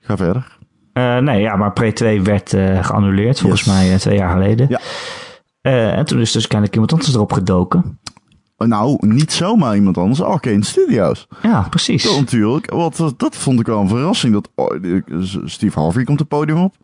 [0.01, 0.59] ga verder.
[0.95, 3.75] Uh, nee, ja, maar Prey 2 werd uh, geannuleerd volgens yes.
[3.75, 4.67] mij twee jaar geleden.
[4.69, 4.81] Ja.
[5.91, 7.99] en toen is dus kennelijk iemand anders erop gedoken.
[8.57, 11.29] Nou, niet zomaar iemand anders, Arcane Studios.
[11.43, 12.03] Ja, precies.
[12.03, 12.71] Dat natuurlijk.
[12.71, 14.33] Wat, dat vond ik wel een verrassing.
[14.33, 14.77] Dat oh,
[15.45, 16.75] Steve Harvey komt het podium op.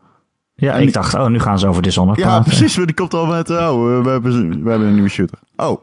[0.60, 2.52] Ja, en ik dacht, oh, nu gaan ze over Dishonored ja, praten.
[2.52, 2.84] Ja, precies.
[2.84, 5.38] Die komt al met, oh, we hebben, we hebben een nieuwe shooter.
[5.56, 5.80] Oh, oké.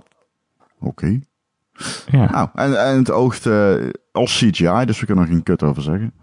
[0.79, 1.23] Okay.
[2.11, 2.31] Ja.
[2.31, 3.75] Nou, en, en het oogt uh,
[4.11, 6.13] als CGI, dus we kunnen er geen kut over zeggen.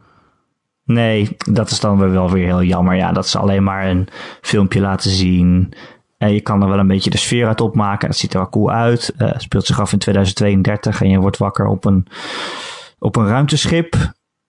[0.84, 2.96] Nee, dat is dan wel weer heel jammer.
[2.96, 4.08] Ja, dat ze alleen maar een
[4.40, 5.72] filmpje laten zien.
[6.18, 8.08] En je kan er wel een beetje de sfeer uit opmaken.
[8.08, 9.14] Het ziet er wel cool uit.
[9.18, 12.06] Uh, speelt zich af in 2032 en je wordt wakker op een,
[12.98, 13.96] op een ruimteschip.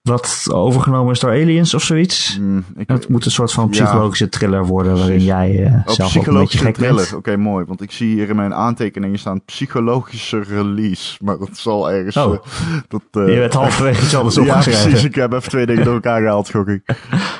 [0.06, 2.38] Wat overgenomen is door aliens of zoiets.
[2.40, 4.96] Mm, ik, het moet een soort van psychologische ja, thriller worden.
[4.96, 6.94] Waarin jij uh, oh, zelf ook een beetje gek thriller.
[6.94, 7.08] bent.
[7.08, 7.64] Oké, okay, mooi.
[7.64, 11.18] Want ik zie hier in mijn aantekeningen staan psychologische release.
[11.24, 12.16] Maar dat zal ergens...
[12.16, 12.32] Oh.
[12.32, 12.38] Uh,
[12.88, 14.82] dat, uh, je bent halverwege iets anders ja, opgeschreven.
[14.82, 15.04] precies.
[15.04, 16.82] Ik heb even twee dingen door elkaar gehaald, gok ik.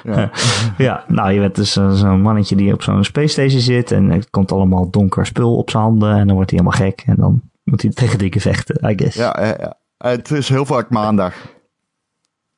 [0.05, 0.31] Ja.
[0.79, 3.93] ja, nou je bent dus zo'n mannetje die op zo'n space station zit.
[3.93, 6.17] En het komt allemaal donker spul op zijn handen.
[6.17, 7.03] En dan wordt hij helemaal gek.
[7.07, 9.17] En dan moet hij tegen dingen vechten, I guess.
[9.17, 9.77] Ja, ja, ja.
[9.99, 11.35] Het is heel vaak maandag.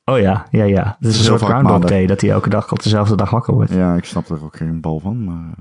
[0.09, 0.95] Oh ja, ja, ja.
[0.99, 3.73] Het is een soort Groundhog Day dat hij elke dag op dezelfde dag wakker wordt.
[3.73, 5.23] Ja, ik snap er ook geen bal van.
[5.23, 5.53] Maar.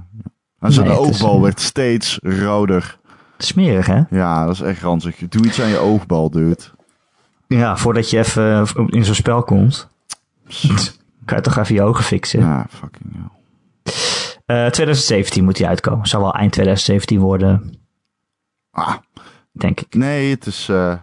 [0.59, 2.99] En zijn nee, oogbal is, werd steeds roder.
[3.39, 4.03] Smerig, hè?
[4.11, 5.17] Ja, dat is echt ranzig.
[5.29, 6.59] Doe iets aan je oogbal, dude.
[7.47, 9.89] Ja, voordat je even in zo'n spel komt,
[11.25, 12.41] kan je toch even je ogen fixen.
[12.41, 13.37] Ja, fucking hell.
[14.47, 16.07] Uh, 2017 moet hij uitkomen.
[16.07, 17.75] Zou wel eind 2017 worden.
[18.71, 18.95] Ah.
[19.53, 19.95] Denk ik.
[19.95, 20.95] Nee, het is, uh,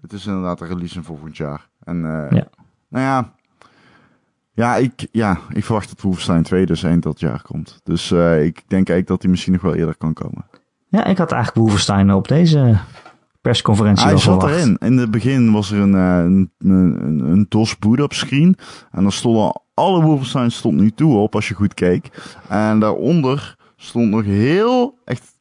[0.00, 1.68] het is inderdaad een release voor volgend jaar.
[1.84, 2.48] En uh, ja.
[2.92, 3.32] Nou ja,
[4.52, 7.80] ja ik, ja, ik verwacht dat Wolfenstein 2 dus eind dat jaar komt.
[7.82, 10.44] Dus uh, ik denk eigenlijk dat hij misschien nog wel eerder kan komen.
[10.88, 12.78] Ja, ik had eigenlijk Wolfenstein op deze
[13.40, 14.60] persconferentie Hij wel zat verwacht.
[14.60, 14.76] erin.
[14.78, 18.56] In het begin was er een, een, een, een DOS boot-up screen.
[18.90, 22.10] En dan stonden alle Wolfenstein stond nu toe op als je goed keek.
[22.48, 25.31] En daaronder stond nog heel, echt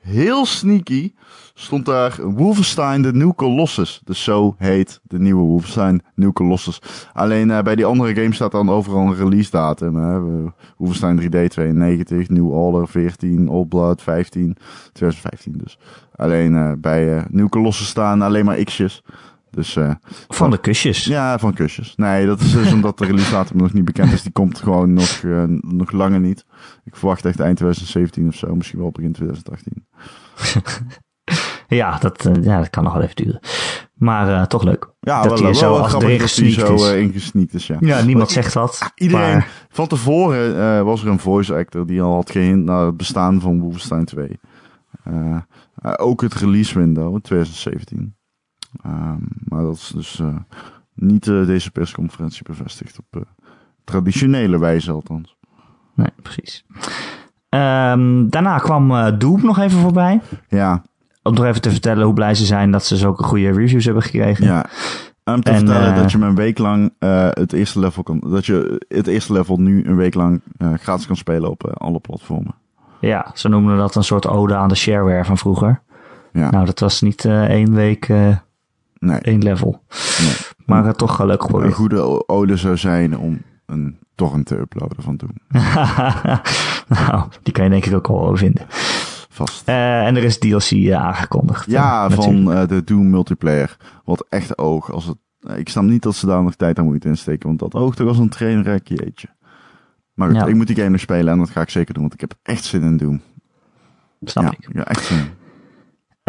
[0.00, 1.12] heel sneaky
[1.54, 4.00] stond daar Wolfenstein de New Colossus.
[4.04, 6.82] Dus zo heet de nieuwe Wolfenstein New Colossus.
[7.12, 9.96] Alleen uh, bij die andere games staat dan overal een release datum.
[9.96, 10.20] Hè.
[10.76, 14.56] Wolfenstein 3D 92, New Order 14, Old Blood 15,
[14.92, 15.78] 2015 dus.
[16.16, 19.02] Alleen uh, bij uh, New Colossus staan alleen maar x'jes.
[19.50, 19.94] Dus, uh,
[20.28, 21.04] van de kusjes?
[21.04, 21.94] Ja, van kusjes.
[21.96, 24.22] Nee, dat is dus omdat de release datum nog niet bekend is.
[24.22, 26.44] Die komt gewoon nog, uh, nog langer niet.
[26.84, 28.54] Ik verwacht echt eind 2017 of zo.
[28.54, 29.86] Misschien wel begin 2018.
[31.68, 33.40] Ja, dat, eh, ja, dat kan nog wel even duren.
[33.94, 34.90] Maar eh, toch leuk.
[35.00, 37.76] Ja, dat wel, hij zo wel als grappig dat hij zo eh, ingesneakt is, ja.
[37.80, 38.92] Ja, niemand Want zegt dat.
[38.94, 42.86] Iedereen, maar- van tevoren eh, was er een voice actor die al had gehint naar
[42.86, 44.40] het bestaan van Wolfenstein 2.
[45.04, 45.36] Eh,
[45.74, 48.14] eh, ook het release window, 2017.
[48.82, 49.18] Ehm,
[49.48, 50.36] maar dat is dus eh,
[50.94, 53.20] niet eh, deze persconferentie bevestigd op eh,
[53.84, 55.36] traditionele wijze althans.
[55.94, 56.64] Nee, precies.
[57.48, 60.20] Ehm, daarna kwam Doom nog even voorbij.
[60.48, 60.82] Ja,
[61.22, 64.02] Om nog even te vertellen hoe blij ze zijn dat ze zulke goede reviews hebben
[64.02, 64.44] gekregen.
[64.44, 64.66] ja.
[65.24, 66.92] Om te En, vertellen dat je me een week lang
[67.30, 71.16] het eerste level kan, dat je het eerste level nu een week lang gratis kan
[71.16, 72.54] spelen op alle platformen.
[73.00, 75.82] Ja, ze noemden dat een soort ode aan de shareware van vroeger.
[76.32, 78.08] Ja, Nou, dat was niet één week
[79.00, 79.18] nee.
[79.18, 79.82] één level.
[80.18, 80.36] nee.
[80.66, 85.02] Maar eh, toch wel leuk Een goede ode zou zijn om een torrent te uploaden
[85.02, 85.34] van Doom.
[86.98, 88.66] nou, die kan je denk ik ook al wel vinden.
[89.28, 89.68] Vast.
[89.68, 91.70] Eh, en er is DLC eh, aangekondigd.
[91.70, 93.76] Ja, eh, van de Doom multiplayer.
[94.04, 94.92] Wat echt oog.
[94.92, 95.16] Als het,
[95.56, 97.48] ik snap niet dat ze daar nog tijd aan moeten insteken.
[97.48, 99.28] Want dat oogt toch als een trainwreck, jeetje.
[100.14, 100.46] Maar goed, Ja.
[100.46, 102.02] ik moet die game nog spelen en dat ga ik zeker doen.
[102.02, 103.20] Want ik heb echt zin in Doom.
[104.22, 104.68] Snap ja, ik.
[104.72, 105.30] ja, echt zin in.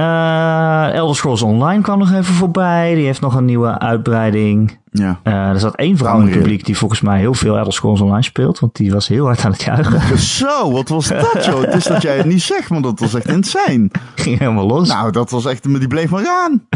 [0.02, 2.96] Eh, Elder Scrolls Online kwam nog even voorbij.
[2.96, 4.80] Die heeft nog een nieuwe uitbreiding.
[4.92, 5.20] Ja.
[5.24, 8.02] Eh, er zat één vrouw in het publiek die volgens mij heel veel Elder Scrolls
[8.02, 8.60] Online speelt.
[8.60, 10.20] Want die was heel hard aan het juichen.
[10.40, 11.62] Zo, wat was dat joh?
[11.62, 13.90] Het is dat jij het niet zegt, maar dat was echt insane.
[14.16, 14.88] Ging helemaal los.
[14.88, 16.68] Nou, dat was echt, die bleef maar aan.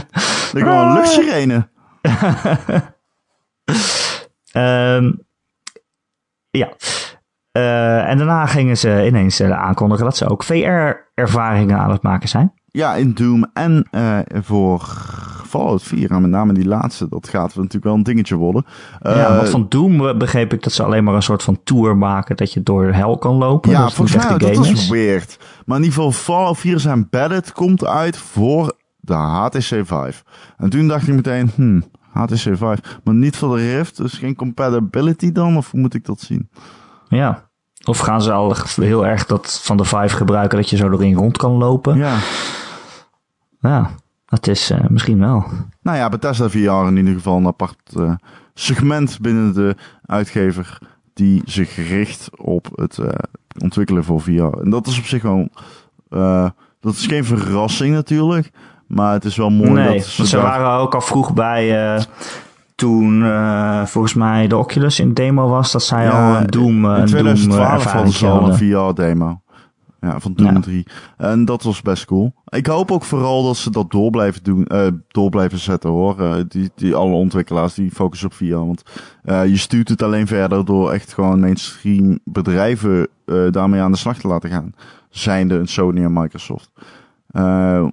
[0.53, 1.67] Ik kwam een luchtsirene.
[4.51, 5.11] Ehm,
[6.49, 6.69] ja.
[7.51, 12.53] Eh, en daarna gingen ze ineens aankondigen dat ze ook VR-ervaringen aan het maken zijn.
[12.76, 14.80] Ja, in Doom en eh, voor
[15.47, 18.65] Fallout 4, en met name die laatste, dat gaat natuurlijk wel een dingetje worden.
[19.01, 21.59] ja, Eh, want van Doom eh, begreep ik dat ze alleen maar een soort van
[21.63, 23.71] tour maken dat je door hel kan lopen.
[23.71, 25.39] Ja, volgens mij, dat is weird.
[25.65, 30.23] Maar in ieder geval, Fallout 4 is embedded komt uit voor de HTC Vive.
[30.57, 34.36] En toen dacht ik meteen, hmm, HTC Vive, maar niet voor de Rift, dus geen
[34.36, 35.57] compatibility dan?
[35.57, 36.49] Of hoe moet ik dat zien?
[37.07, 37.49] Ja.
[37.86, 41.15] Of gaan ze al heel erg dat van de Vive gebruiken dat je zo erin
[41.15, 41.97] rond kan lopen?
[41.97, 42.17] Ja.
[43.70, 43.89] Ja,
[44.26, 45.45] dat is eh, misschien wel.
[45.82, 46.57] Nou ja, Bethesda VR
[46.88, 48.11] in ieder geval een apart eh,
[48.53, 50.78] segment binnen de uitgever
[51.13, 53.07] die zich richt op het eh,
[53.63, 54.32] ontwikkelen voor VR.
[54.61, 55.47] En dat is op zich wel,
[56.09, 56.49] eh,
[56.80, 58.51] dat is geen verrassing natuurlijk,
[58.88, 61.99] maar het is wel mooi nee, dat ze daar- waren ook al vroeg bij
[62.76, 63.24] toen
[63.86, 65.72] volgens mij de Oculus in demo was.
[65.72, 69.41] Dat zij al een Doom, eh, in een 2012 Doom hadden ze al een VR-demo.
[70.06, 70.60] Ja, van Doom Ja.
[70.60, 70.86] 3.
[71.18, 72.34] En dat was best cool.
[72.45, 76.20] Ik hoop ook vooral dat ze dat door blijven doen, eh, door blijven zetten hoor.
[76.22, 78.45] Eh, die, die alle ontwikkelaars die focussen op VR.
[78.56, 78.84] Want
[79.24, 83.08] eh, je stuurt het alleen verder door echt gewoon mainstream bedrijven
[83.51, 84.74] daarmee aan de slag te laten gaan.
[85.10, 86.72] Zijnde een Sony en Microsoft.
[87.34, 87.91] Nou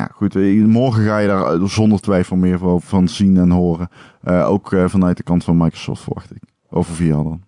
[0.00, 0.34] ja, goed.
[0.66, 3.88] Morgen ga je daar zonder twijfel meer van- van zien en horen.
[4.24, 6.42] Ook vanuit de kant van Microsoft verwacht ik.
[6.70, 7.40] Over VR dan.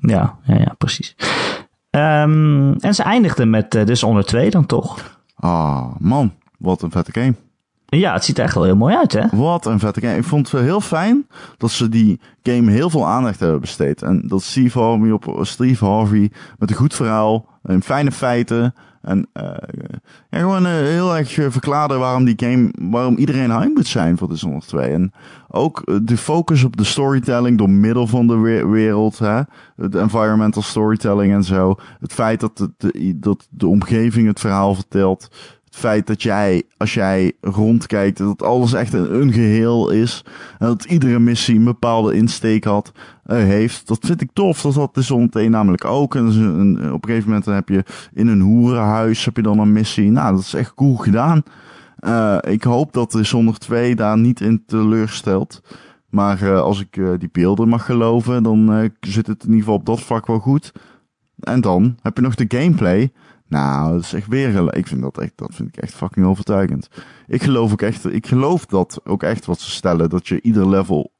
[0.00, 1.16] Ja, ja, ja, precies.
[1.90, 5.20] Ehm, en ze eindigden met uh, Dishonored 2 dan toch?
[5.34, 6.32] Ah, man.
[6.58, 7.34] Wat een vette game.
[7.86, 9.26] Ja, het ziet er echt wel heel mooi uit, hè?
[9.32, 10.16] Wat een vette game.
[10.16, 11.26] Ik vond het heel fijn
[11.56, 14.02] dat ze die game heel veel aandacht hebben besteed.
[14.02, 18.74] En dat Steve Harvey op Steve Harvey met een goed verhaal en fijne feiten.
[19.00, 19.42] En uh,
[20.30, 24.28] ja, gewoon uh, heel erg verklaren waarom die game, waarom iedereen hype moet zijn voor
[24.28, 24.92] Dishonored 2.
[24.92, 25.12] En
[25.48, 29.40] ook de focus op de storytelling door middel van de we wereld, hè?
[29.76, 31.74] de environmental storytelling en zo.
[32.00, 32.68] Het feit dat
[33.14, 35.30] dat de omgeving het verhaal vertelt.
[35.80, 40.24] Feit dat jij, als jij rondkijkt, dat alles echt een, geheel is.
[40.58, 42.92] En dat iedere missie een bepaalde insteek had,
[43.26, 43.88] uh, heeft.
[43.88, 44.62] Dat vind ik tof.
[44.62, 46.14] Dat had Dishonored 1 namelijk ook.
[46.14, 49.72] En een, op een gegeven moment heb je in een hoerenhuis heb je dan een
[49.72, 50.10] missie.
[50.10, 51.42] Nou, dat is echt cool gedaan.
[52.00, 55.62] Uh, ik hoop dat Dishonored 2 daar niet in teleurstelt.
[56.08, 59.86] Maar uh, als ik die beelden mag geloven, dan zit het in ieder geval op
[59.86, 60.72] dat vlak wel goed.
[61.40, 63.12] En dan heb je nog de gameplay.
[63.50, 64.76] Nou, dat is echt weer.
[64.76, 66.88] Ik vind dat echt, dat vind ik echt fucking overtuigend.
[67.26, 70.68] Ik geloof ook echt, ik geloof dat ook echt wat ze stellen, dat je ieder
[70.68, 71.12] level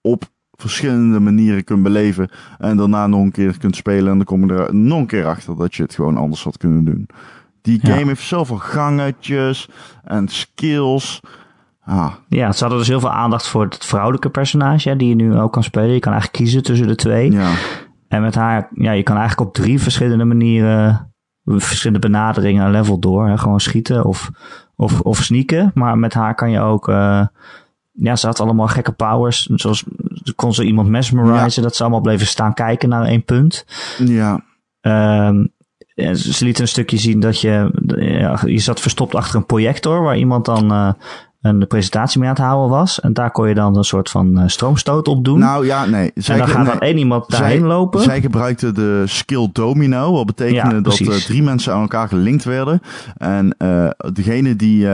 [0.00, 4.46] op verschillende manieren kunt beleven en daarna nog een keer kunt spelen en dan kom
[4.46, 7.08] je er nog een keer achter dat je het gewoon anders had kunnen doen.
[7.62, 8.06] Die game ja.
[8.06, 9.68] heeft zoveel gangetjes
[10.04, 11.20] en skills.
[11.84, 12.12] Ah.
[12.28, 15.52] Ja, ze hadden dus heel veel aandacht voor het vrouwelijke personage, die je nu ook
[15.52, 15.92] kan spelen.
[15.92, 17.32] Je kan eigenlijk kiezen tussen de twee.
[17.32, 17.52] Ja.
[18.08, 21.14] En met haar, ja, je kan eigenlijk op drie verschillende manieren,
[21.46, 23.28] verschillende benaderingen level door.
[23.28, 23.38] Hè?
[23.38, 24.30] Gewoon schieten of,
[24.76, 25.70] of, of sneaken.
[25.74, 27.26] Maar met haar kan je ook, uh,
[27.92, 29.48] ja, ze had allemaal gekke powers.
[29.54, 29.84] Zoals
[30.36, 31.68] kon ze iemand mesmerizen, ja.
[31.68, 33.66] dat ze allemaal bleven staan kijken naar één punt.
[33.98, 34.44] Ja.
[34.80, 35.54] Um,
[35.96, 40.02] eh, ze lieten een stukje zien dat je, ja, je zat verstopt achter een projector
[40.02, 40.92] waar iemand dan uh,
[41.46, 43.00] een presentatie mee aan het houden was.
[43.00, 45.38] En daar kon je dan een soort van uh, stroomstoot op doen.
[45.38, 46.10] Nou ja, nee.
[46.14, 48.00] Zij, en dan gaat nee, dan één iemand daarheen zij, lopen.
[48.00, 52.44] Zij gebruikte de skill domino, wat betekende ja, dat uh, drie mensen aan elkaar gelinkt
[52.44, 52.80] werden.
[53.16, 54.88] En uh, degene die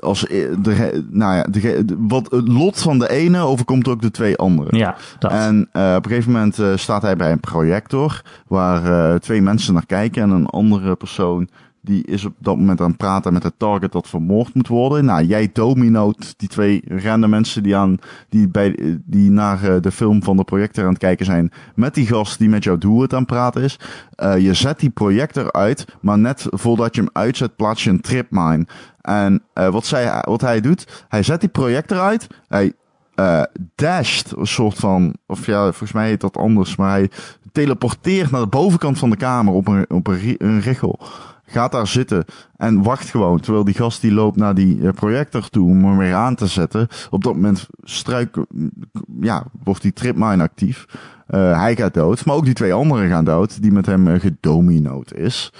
[0.00, 4.36] als de, nou ja, de, wat het lot van de ene overkomt ook de twee
[4.36, 4.78] anderen.
[4.78, 5.30] Ja, dat.
[5.30, 10.22] En op een gegeven moment staat hij bij een projector waar twee mensen naar kijken
[10.22, 11.48] en een andere persoon
[11.84, 15.04] die is op dat moment aan het praten met het target dat vermoord moet worden.
[15.04, 19.90] Nou, jij dominoot die twee rende mensen die, aan, die, bij, die naar uh, de
[19.90, 21.52] film van de projector aan het kijken zijn.
[21.74, 23.78] Met die gast die met jouw doel het aan het praten is.
[24.16, 28.00] Uh, je zet die projector uit, maar net voordat je hem uitzet plaats je een
[28.00, 28.66] tripmine.
[29.00, 32.26] En uh, wat, zij, wat hij doet, hij zet die projector uit.
[32.48, 32.72] Hij
[33.16, 33.42] uh,
[33.74, 37.10] dasht, een soort van, of ja, volgens mij heet dat anders, maar hij
[37.52, 41.00] teleporteert naar de bovenkant van de kamer op een, op een, een richel.
[41.52, 42.24] Gaat daar zitten
[42.56, 43.40] en wacht gewoon.
[43.40, 46.46] Terwijl die gast die loopt naar die eh, projector toe om hem weer aan te
[46.46, 46.88] zetten.
[47.10, 48.36] Op dat moment struik,
[49.20, 50.86] ja, wordt die tripmine actief.
[51.30, 54.16] Uh, hij gaat dood, maar ook die twee anderen gaan dood, die met hem uh,
[55.14, 55.52] is.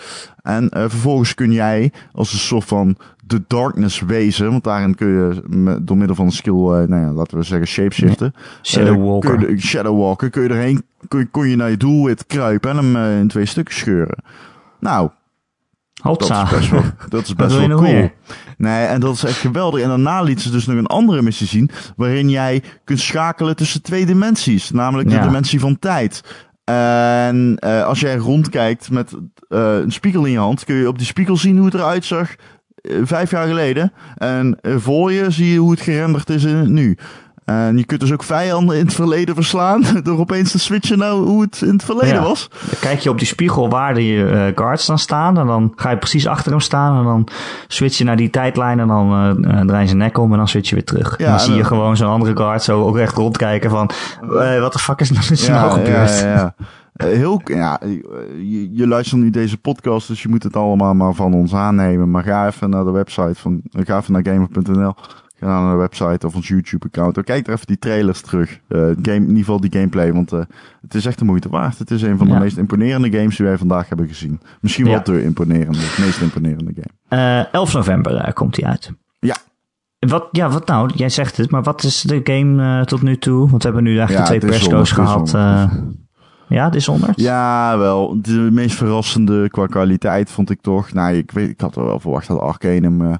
[0.42, 5.08] En uh, vervolgens kun jij als een soort van de darkness wezen, want daarin kun
[5.08, 8.34] je door middel van een skill, nou ja, laten we zeggen shapeshiften.
[8.62, 9.36] Shadowwalker.
[9.36, 13.20] Kun je, Shadowwalker, kun je erheen, kun, kon je naar je doelwit kruipen en hem
[13.20, 14.22] in twee stukken scheuren.
[14.80, 15.10] Nou,
[16.02, 16.44] Hotza.
[16.44, 17.80] Dat is best wel, dat is best wel cool.
[17.80, 18.12] Meer?
[18.56, 19.82] Nee, en dat is echt geweldig.
[19.82, 23.82] En daarna liet ze dus nog een andere missie zien, waarin jij kunt schakelen tussen
[23.82, 25.22] twee dimensies, namelijk de ja.
[25.22, 26.22] dimensie van tijd.
[26.64, 29.18] En uh, als jij rondkijkt met uh,
[29.74, 32.34] een spiegel in je hand, kun je op die spiegel zien hoe het eruit zag
[32.82, 33.92] uh, vijf jaar geleden.
[34.16, 36.98] En voor je zie je hoe het gerenderd is in nu.
[37.44, 41.10] En je kunt dus ook vijanden in het verleden verslaan door opeens te switchen naar
[41.10, 42.22] hoe het in het verleden ja.
[42.22, 42.48] was.
[42.50, 45.90] Dan kijk je op die spiegel waar de uh, guards dan staan en dan ga
[45.90, 47.28] je precies achter hem staan en dan
[47.66, 50.48] switch je naar die tijdlijn en dan uh, draai je zijn nek om en dan
[50.48, 51.18] switch je weer terug.
[51.18, 53.90] Ja, en dan zie je gewoon zo'n andere guard zo ook echt rondkijken van
[54.60, 56.20] wat de fuck is, is ja, nou gebeurd?
[56.20, 56.54] Ja,
[56.96, 57.80] ja, heel, ja,
[58.36, 62.10] je, je, luistert nu deze podcast, dus je moet het allemaal maar van ons aannemen.
[62.10, 64.94] Maar ga even naar de website van, ga even naar gamer.nl.
[65.42, 67.24] Ga naar de website of ons YouTube-account.
[67.24, 68.60] Kijk er even die trailers terug.
[68.68, 70.40] Uh, game, in ieder geval die gameplay, want uh,
[70.82, 71.78] het is echt de moeite waard.
[71.78, 72.38] Het is een van de ja.
[72.38, 74.40] meest imponerende games die wij vandaag hebben gezien.
[74.60, 75.00] Misschien wel ja.
[75.00, 77.42] de imponerende, het meest imponerende game.
[77.44, 78.92] Uh, 11 november komt hij uit.
[79.18, 79.36] Ja.
[79.98, 80.90] Wat, ja, wat nou?
[80.94, 83.50] Jij zegt het, maar wat is de game tot nu toe?
[83.50, 85.34] Want we hebben nu eigenlijk ja, twee persco's gehad.
[86.52, 87.20] Ja, Dishonored?
[87.20, 88.16] Ja, wel.
[88.22, 90.92] De meest verrassende qua kwaliteit vond ik toch.
[90.92, 93.14] Nou, ik, weet, ik had er wel verwacht dat Arcanum uh,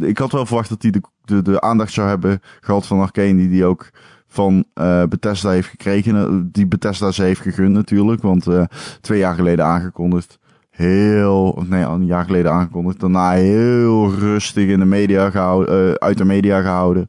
[0.00, 3.36] ik had wel verwacht dat hij de, de, de aandacht zou hebben gehad van Arkane,
[3.36, 3.90] die die ook
[4.26, 6.48] van uh, Bethesda heeft gekregen.
[6.52, 8.64] Die Bethesda ze heeft gegund natuurlijk, want uh,
[9.00, 10.38] twee jaar geleden aangekondigd.
[10.70, 13.00] Heel, nee, een jaar geleden aangekondigd.
[13.00, 17.06] Daarna heel rustig in de media gehouden, uit de media gehouden.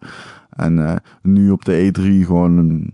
[0.49, 2.93] En nu op de E3 gewoon een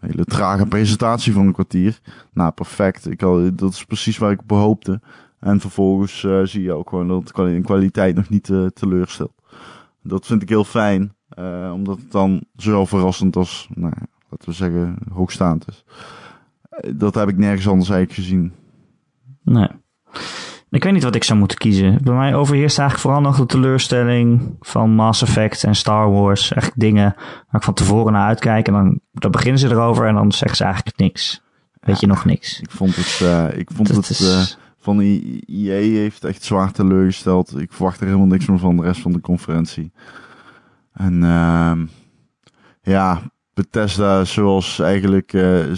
[0.00, 2.00] hele trage presentatie van een kwartier.
[2.32, 3.10] Nou, perfect.
[3.10, 5.00] Ik had, dat is precies waar ik op hoopte.
[5.40, 9.34] En vervolgens uh, zie je ook gewoon dat het in kwaliteit nog niet uh, teleurstelt.
[10.02, 13.94] Dat vind ik heel fijn, uh, omdat het dan zo verrassend als, nou,
[14.30, 15.84] laten we zeggen, hoogstaand is.
[16.96, 18.52] Dat heb ik nergens anders eigenlijk gezien.
[19.42, 19.68] Nee.
[20.70, 21.98] Ik weet niet wat ik zou moeten kiezen.
[22.02, 26.52] Bij mij overheerst eigenlijk vooral nog de teleurstelling van Mass Effect en Star Wars.
[26.52, 28.66] Echt dingen waar ik van tevoren naar uitkijk.
[28.66, 31.42] En dan, dan beginnen ze erover en dan zeggen ze eigenlijk niks.
[31.80, 32.60] Weet ja, je nog niks.
[32.60, 33.20] Ik vond het,
[33.56, 37.58] ik vond dat het is van IE heeft echt zwaar teleurgesteld.
[37.58, 39.92] Ik verwacht er helemaal niks meer van de rest van de conferentie.
[40.92, 41.72] En uh,
[42.82, 43.20] ja,
[43.54, 45.70] Bethesda zoals eigenlijk, uh,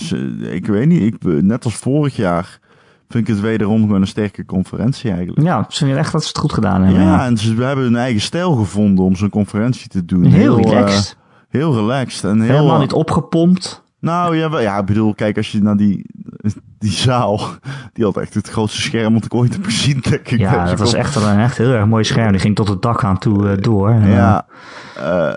[0.55, 2.61] ik weet niet, ik, net als vorig jaar
[3.09, 5.47] vind ik het wederom gewoon een sterke conferentie eigenlijk.
[5.47, 7.03] Ja, ze vinden echt dat ze het goed gedaan hebben.
[7.03, 7.27] Ja, ja.
[7.27, 10.25] en ze hebben hun eigen stijl gevonden om zo'n conferentie te doen.
[10.25, 11.17] Heel, heel relaxed.
[11.17, 12.25] Uh, heel relaxed.
[12.25, 13.83] En heel, Helemaal niet opgepompt.
[14.03, 16.07] Nou ja, ja, ik bedoel, kijk, als je naar die,
[16.79, 17.41] die zaal,
[17.93, 20.39] die had echt het grootste scherm wat ik ooit heb gezien, denk ik.
[20.39, 22.31] Ja, dat was echt een echt heel erg mooi scherm.
[22.33, 23.93] Die ging tot het dak aan toe uh, door.
[23.93, 24.47] Ja.
[24.99, 25.35] Uh,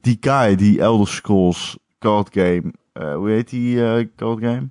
[0.00, 3.76] die guy, die Elder Scrolls card game, uh, hoe heet die
[4.16, 4.68] card game?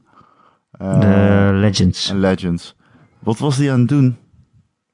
[0.71, 2.11] De Legends.
[2.11, 2.75] Legends.
[3.19, 4.17] Wat was die aan het doen?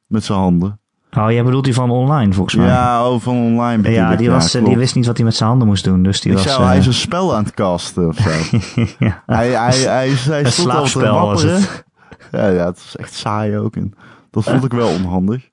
[0.08, 0.80] Met zijn handen.
[1.18, 2.68] Oh, jij bedoelt die van online volgens mij.
[2.68, 5.68] Ja, oh, van online Ja, die, was, die wist niet wat hij met zijn handen
[5.68, 6.03] moest doen.
[6.03, 6.68] Dus die ik was, zou, uh...
[6.68, 8.30] hij is een spel aan het casten of zo.
[8.99, 9.24] ja.
[9.26, 11.86] Hij, hij, hij, hij een slaapspel was het.
[12.32, 13.76] Ja, ja, het is echt saai ook.
[13.76, 13.93] En
[14.32, 15.49] dat vond ik wel onhandig.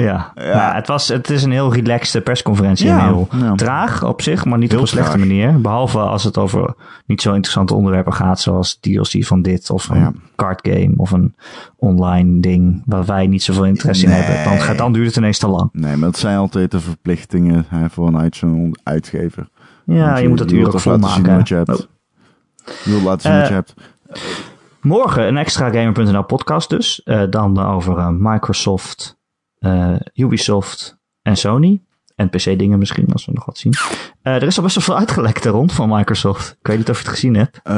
[0.00, 0.54] Ja, Ja.
[0.54, 2.86] Nou, het, was, het is een heel relaxed persconferentie.
[2.86, 3.54] Ja, en heel ja.
[3.54, 5.26] traag op zich, maar niet Heel op een slechte traag.
[5.26, 5.60] manier.
[5.60, 6.74] Behalve als het over
[7.06, 10.12] niet zo interessante onderwerpen gaat, zoals DLC van dit of een Ja.
[10.36, 11.34] card game of een
[11.76, 14.44] online ding waar wij niet zoveel interesse in hebben.
[14.44, 15.68] Dan, gaat- dan duurt het ineens te lang.
[15.72, 19.48] Nee, maar het zijn altijd de verplichtingen hè, voor een uit zo'n uitgever.
[19.84, 21.68] Ja, Want je moet wilt uur ook toch vol laten zien wat je hebt.
[21.70, 21.76] Oh.
[22.84, 23.74] Je wilt laten zien Eh, wat je hebt.
[24.80, 27.02] Morgen een extra Gamer.nl podcast dus.
[27.02, 29.18] Eh, dan over eh, Microsoft,
[29.62, 31.82] eh, Ubisoft en Sony.
[32.16, 33.72] En PC-dingen misschien, als we nog wat zien.
[34.22, 36.56] Eh, er is al best wel veel uitgelekt er rond van Microsoft.
[36.60, 37.60] Ik weet niet of je het gezien hebt.
[37.62, 37.74] Eh,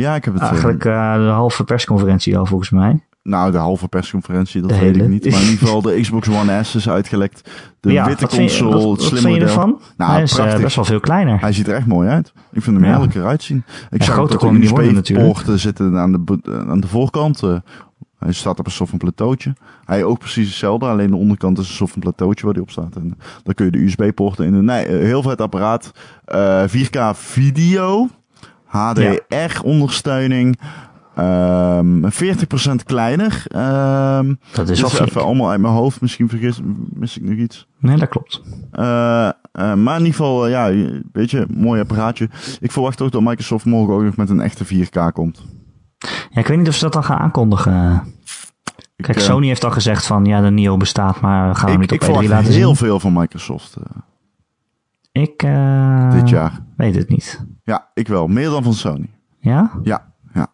[0.00, 0.42] ja, ik heb het.
[0.42, 3.04] Eigenlijk eh, de halve persconferentie al volgens mij.
[3.22, 5.02] nou, de halve persconferentie, dat De weet hele.
[5.04, 5.30] ik niet.
[5.30, 7.50] Maar in ieder geval, de Xbox One S is uitgelekt.
[7.80, 9.54] De ja, witte vind je- console, wat, het slimme vind je model.
[9.56, 9.80] ervan?
[9.96, 10.60] Nou, Hij is prachtig.
[10.60, 11.40] best wel veel kleiner.
[11.40, 12.32] Hij ziet er echt mooi uit.
[12.52, 12.90] Ik vind hem Ja.
[12.90, 13.64] heerlijk eruit zien.
[13.90, 17.42] Ik En zag groter dat worden USB-poorten zitten aan de, aan de voorkant.
[18.20, 19.52] Eh, hij staat op een van plateautje.
[19.84, 22.96] Hij ook precies hetzelfde, alleen de onderkant is een van plateautje waar hij op staat.
[22.96, 24.64] En dan kun je de USB-poorten in.
[24.64, 25.90] Nee, eh, heel vet apparaat.
[26.24, 28.08] Eh, 4K video.
[28.64, 30.58] HDR-ondersteuning.
[31.14, 33.42] Ehm 40% kleiner.
[33.46, 35.08] Ehm Dat is flink.
[35.08, 36.00] even allemaal uit mijn hoofd.
[36.00, 36.60] Misschien vergis,
[36.92, 37.66] mis ik nog iets.
[37.78, 38.42] Nee, dat klopt.
[38.70, 42.28] Eh, eh, maar in ieder geval, eh, ja, weet je, mooi apparaatje.
[42.60, 45.42] Ik verwacht ook dat Microsoft morgen ook nog met een echte 4K komt.
[46.30, 48.02] Ja, ik weet niet of ze dat dan gaan aankondigen.
[48.96, 51.72] Ik, Kijk, eh, Sony heeft al gezegd van ja, de Neo bestaat, maar gaan we
[51.72, 52.76] ik, niet ik op E3 verwacht laten heel zien.
[52.76, 56.60] veel van Microsoft eh, Ik eh, dit jaar.
[56.76, 57.44] weet het niet.
[57.64, 58.26] Ja, ik wel.
[58.26, 59.10] Meer dan van Sony.
[59.40, 59.70] Ja?
[59.82, 60.46] Ja, ja.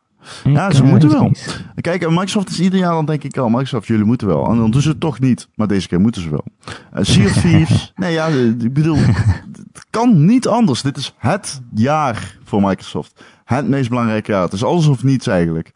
[0.45, 1.23] Ik, Ja, ze moeten wel.
[1.23, 1.65] niet.
[1.81, 4.49] Kijk, Microsoft is ieder jaar dan denk ik al, Microsoft, jullie moeten wel.
[4.51, 5.49] En dan doen ze het toch niet.
[5.55, 6.45] Maar deze keer moeten ze wel.
[6.93, 7.93] Eh sea Thieves.
[7.97, 8.97] nee, ja, ik bedoel,
[9.73, 10.83] het kan niet anders.
[10.83, 13.25] Dit is het jaar voor Microsoft.
[13.47, 14.43] Het meest belangrijke jaar.
[14.43, 15.73] Het is alles of niets eigenlijk.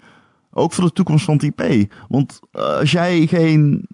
[0.52, 1.92] Ook voor de toekomst van het IP.
[2.08, 3.88] Want eh, als jij geen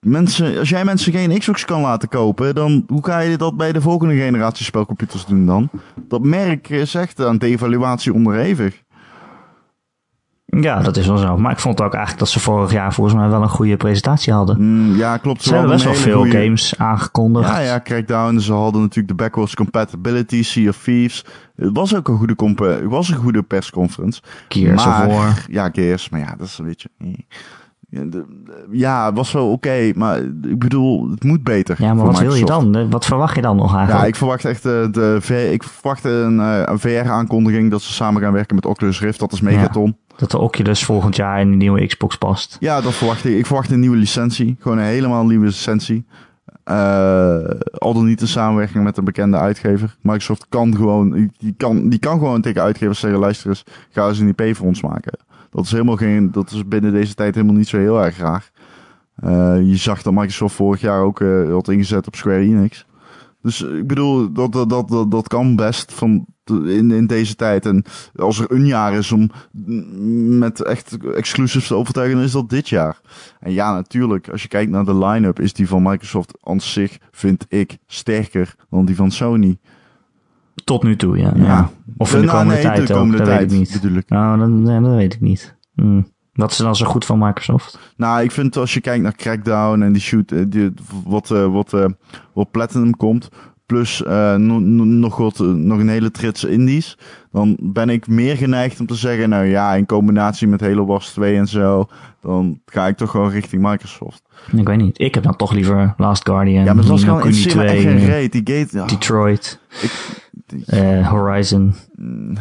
[0.00, 3.72] mensen, als jij mensen geen Xbox kan laten kopen, dan hoe ga je dat bij
[3.72, 5.70] de volgende generatie spelcomputers doen dan?
[6.08, 8.82] Dat merk is echt aan devaluatie onderhevig.
[10.46, 11.36] Ja, dat is wel zo.
[11.38, 14.32] Maar ik vond ook eigenlijk dat ze vorig jaar volgens mij wel een goede presentatie
[14.32, 14.56] hadden.
[14.60, 15.42] Mm, ja, klopt.
[15.42, 17.48] Ze hebben best wel veel goeie- games aangekondigd.
[17.48, 18.38] Ja, ja, Crackdown.
[18.38, 21.24] Ze hadden natuurlijk de backwards compatibility, Sea of Thieves.
[21.56, 24.20] Het was ook een goede, comp- het was een goede persconference.
[24.48, 25.44] Gears maar, of War.
[25.50, 26.08] Ja, Gears.
[26.08, 26.88] Maar ja, dat is een beetje...
[26.98, 27.08] eh.
[27.88, 28.02] Ja,
[28.70, 29.90] ja, het was wel oké.
[29.94, 31.76] maar ik bedoel, het moet beter.
[31.78, 32.74] Ja, maar wat wil je dan?
[32.76, 34.00] Eh, Wat verwacht je dan nog eigenlijk?
[34.00, 38.22] Ja, ik verwacht echt de, de ik verwacht een, eh, een VR-aankondiging dat ze samen
[38.22, 39.18] gaan werken met Oculus Rift.
[39.18, 39.96] Dat is Megaton.
[40.16, 42.56] Dat de Oculus volgend jaar in de nieuwe Xbox past.
[42.60, 43.38] Ja, dat verwacht ik.
[43.38, 44.56] Ik verwacht een nieuwe licentie.
[44.58, 46.06] Gewoon een helemaal nieuwe licentie.
[46.64, 47.44] Eh,
[47.78, 49.96] al dan niet in samenwerking met een bekende uitgever.
[50.00, 54.18] Microsoft kan gewoon, die kan, die kan gewoon tegen uitgevers zeggen, luister eens, ga eens
[54.18, 55.18] een IP voor ons maken.
[55.50, 58.50] Dat is helemaal geen, dat is binnen deze tijd helemaal niet zo heel erg raar.
[59.16, 62.86] Eh, je zag dat Microsoft vorig jaar ook eh, had ingezet op Square Enix.
[63.42, 67.66] Dus ik bedoel, dat, dat, dat, dat kan best van, in, in deze tijd.
[67.66, 67.84] En
[68.16, 69.30] als er een jaar is om
[70.38, 73.00] met echt exclusives te overtuigen, dan is dat dit jaar.
[73.40, 76.98] En ja, natuurlijk, als je kijkt naar de line-up, is die van Microsoft aan zich,
[77.10, 79.58] vind ik, sterker dan die van Sony.
[80.64, 81.32] Tot nu toe, ja.
[81.36, 81.44] Ja.
[81.44, 81.70] ja.
[81.96, 83.80] Of in de Nou, komende nee, tijd de ook, komende dat tijd, weet ik niet.
[83.80, 84.08] bedoel ik.
[84.08, 85.56] Nou, dat, nee, dat weet ik niet.
[85.74, 86.02] Hm.
[86.32, 87.78] Wat is dan zo goed van Microsoft?
[87.96, 90.72] Nou, ik vind als je kijkt naar Crackdown en die shoot, eh, die,
[91.04, 91.84] wat, eh, wat, eh,
[92.32, 93.28] wat Platinum komt,
[93.66, 96.98] plus eh, no- no- nog, wat, eh, nog een hele trits indies,
[97.32, 101.08] dan ben ik meer geneigd om te zeggen, nou ja, in combinatie met Halo Wars
[101.12, 101.88] 2 en zo,
[102.20, 104.22] dan ga ik toch gewoon richting Microsoft.
[104.56, 105.00] Ik weet niet.
[105.00, 106.84] Ik heb dan toch liever Last Guardian, ja, maar
[107.20, 108.30] Kuni echt 2, geen eh.
[108.30, 110.64] Die gate, ja, Detroit, ik- die-
[111.04, 111.74] Horizon.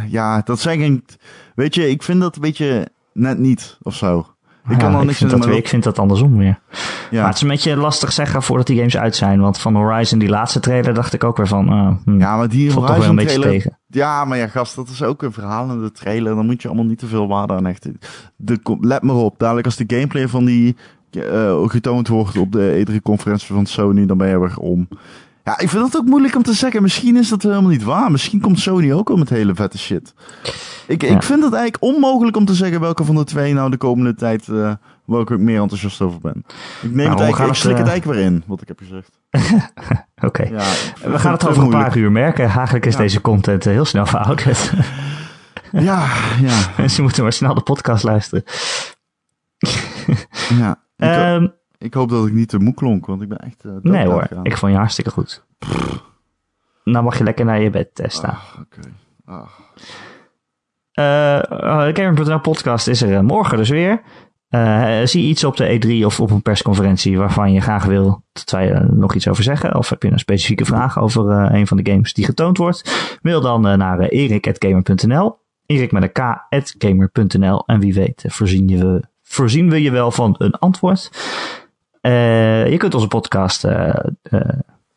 [0.07, 1.03] ja, dat zijn geen,
[1.55, 4.27] weet je, ik vind dat een beetje net niet, of zo.
[4.65, 6.59] Ik Ja, kan er ik niks vind in dat, ik vind dat andersom weer.
[7.11, 7.19] ja.
[7.19, 9.39] Maar het is een beetje lastig zeggen voordat die games uit zijn.
[9.39, 11.69] Want van Horizon, die laatste trailer, dacht ik ook weer van...
[11.69, 13.79] ah, hm, ja, maar die toch wel een Horizon beetje trailer, tegen.
[13.87, 16.35] Ja, maar ja, gast, dat is ook een verhalende trailer.
[16.35, 17.99] Dan moet je allemaal niet te veel waarde aan hechten.
[18.35, 20.75] De, let maar op, dadelijk als de gameplay van die
[21.11, 24.87] eh, getoond wordt op de E3-conferentie van Sony, dan ben je weer om.
[25.43, 26.81] Ja, ik vind het ook moeilijk om te zeggen.
[26.81, 28.11] Misschien is dat helemaal niet waar.
[28.11, 30.13] Misschien komt Sony ook wel met hele vette shit.
[30.87, 31.15] Ik, Ja.
[31.15, 34.13] ik vind het eigenlijk onmogelijk om te zeggen welke van de twee nou de komende
[34.15, 34.73] tijd, eh
[35.05, 36.45] welke ik meer enthousiast over ben.
[36.81, 38.67] Ik neem Nou, het eigenlijk, ik het, slik het eh, eigenlijk weer in, wat ik
[38.67, 39.19] heb gezegd.
[40.27, 40.43] Oké.
[40.43, 40.63] Ja,
[41.11, 42.49] We gaan het over een paar uur merken.
[42.49, 42.99] Eigenlijk is Ja.
[42.99, 44.71] deze content eh, heel snel verouderd.
[45.71, 46.07] Ja,
[46.41, 48.43] ja, Mensen moeten maar snel de podcast luisteren.
[50.59, 50.71] ja.
[50.97, 53.63] Ik, Ehm, ik hoop dat ik niet te moe klonk, want ik ben echt...
[53.63, 54.45] dood nee hoor, gaan.
[54.45, 55.43] ik vond je hartstikke goed.
[56.83, 58.29] Nou mag je lekker naar je bed staan.
[58.31, 58.79] Ah, oké.
[60.95, 61.85] Ah.
[61.87, 64.01] Eh, de Gamer.nl podcast is er eh, morgen dus weer.
[64.55, 68.51] Eh, zie iets op de E3 of op een persconferentie waarvan je graag wil dat
[68.51, 69.75] wij er nog iets over zeggen?
[69.75, 73.17] Of heb je een specifieke vraag over eh, een van de games die getoond wordt?
[73.21, 75.37] Mail dan uh, naar erik.gamer.nl.
[75.65, 76.11] Erik met een
[76.77, 77.63] k.gamer.nl.
[77.65, 81.09] En wie weet voorzien, je, voorzien we je wel van een antwoord.
[82.01, 83.67] je kunt onze podcast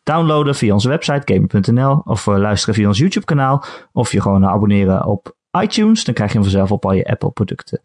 [0.02, 2.02] downloaden via onze website gamer.nl.
[2.04, 3.64] Of luisteren via ons YouTube kanaal.
[3.92, 6.04] Of je gewoon abonneren op iTunes.
[6.04, 7.80] Dan krijg je hem vanzelf op al je Apple producten.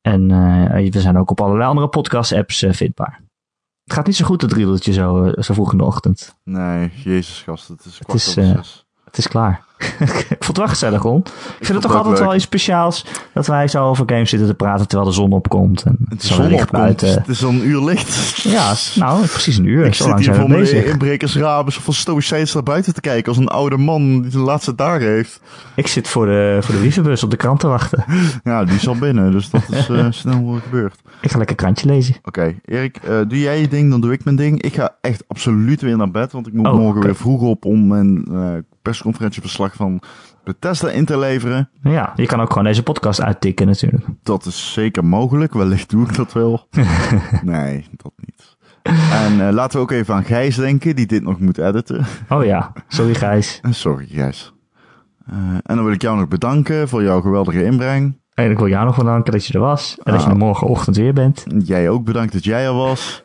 [0.00, 3.22] En uh, we zijn ook op allerlei andere podcast-apps uh, vindbaar.
[3.84, 6.36] Het gaat niet zo goed, het riedeltje zo, uh, zo vroeg in de ochtend.
[6.44, 8.86] Nee, jezus gast, het is kwart het is,
[9.18, 9.66] het is klaar.
[9.78, 11.18] ik vond het wel gezellig, om.
[11.18, 13.04] Ik, vind het toch altijd wel iets speciaals
[13.34, 15.82] dat wij zo over games zitten te praten terwijl de zon opkomt.
[15.82, 17.08] En de zon opkomt, buiten.
[17.08, 18.40] het is al een uur licht.
[18.42, 19.84] ja, nou, precies een uur.
[19.84, 23.28] Ik zo zit hier van de inbrekers rabens of van stoïcijns naar buiten te kijken
[23.28, 25.40] als een oude man die de laatste dagen heeft.
[25.74, 28.04] Ik zit voor de, voor de brievenbus op de krant te wachten.
[28.44, 30.94] ja, die is al binnen, dus dat is uh, snel gebeurd.
[31.20, 32.16] Ik ga lekker krantje lezen.
[32.24, 34.62] Oké, Erik, uh, doe jij je ding, dan doe ik mijn ding.
[34.62, 37.64] Ik ga echt absoluut weer naar bed, want ik moet oh, morgen weer vroeg op
[37.64, 38.52] om mijn uh,
[38.82, 40.00] persconferentieverslag van
[40.44, 41.70] Bethesda in te leveren.
[41.82, 44.04] Ja, je kan ook gewoon deze podcast uittikken natuurlijk.
[44.22, 45.52] Dat is zeker mogelijk.
[45.52, 46.66] Wellicht doe ik dat wel.
[47.42, 48.56] nee, dat niet.
[49.12, 52.06] En uh, laten we ook even aan Gijs denken, die dit nog moet editen.
[52.28, 53.60] Oh ja, sorry Gijs.
[53.70, 54.52] sorry Gijs.
[55.30, 58.20] Uh, en dan wil ik jou nog bedanken voor jouw geweldige inbreng.
[58.34, 59.96] En ik wil jou nog bedanken dat je er was.
[60.02, 60.38] En dat je er ah.
[60.38, 61.44] morgenochtend weer bent.
[61.64, 63.24] Jij ook bedankt dat jij er was.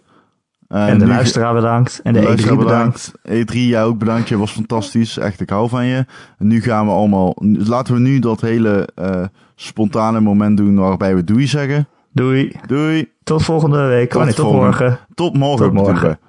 [0.74, 2.00] Uh, en de luisteraar bedankt.
[2.04, 3.12] En de, de E3 bedankt.
[3.28, 4.30] E3, jij ook bedankt.
[4.30, 5.18] Je was fantastisch.
[5.18, 6.06] Echt, ik hou van je.
[6.38, 7.36] En nu gaan we allemaal...
[7.58, 11.88] Laten we nu dat hele uh, spontane moment doen waarbij we doei zeggen.
[12.12, 12.56] Doei.
[12.68, 13.12] Doei.
[13.24, 14.10] Tot volgende week.
[14.10, 15.00] Tot, nee, tot morgen.
[15.14, 15.66] Tot morgen.
[15.66, 16.12] Tot morgen.
[16.12, 16.20] Oké,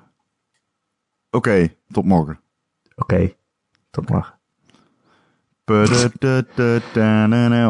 [1.30, 2.40] okay, tot morgen.
[2.94, 3.36] Oké, okay,
[3.90, 4.34] tot morgen.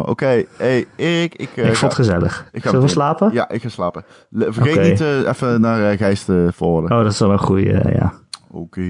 [0.06, 1.56] Oké, hey ik...
[1.56, 2.48] Uh, ik vond het gezellig.
[2.52, 3.32] Ik Zullen we slapen?
[3.32, 4.04] Ja, ik ga slapen.
[4.30, 6.98] Vergeet niet even naar uh, Gijs te forwarden.
[6.98, 8.12] Oh, dat is wel een goede, ja.
[8.50, 8.82] Oké.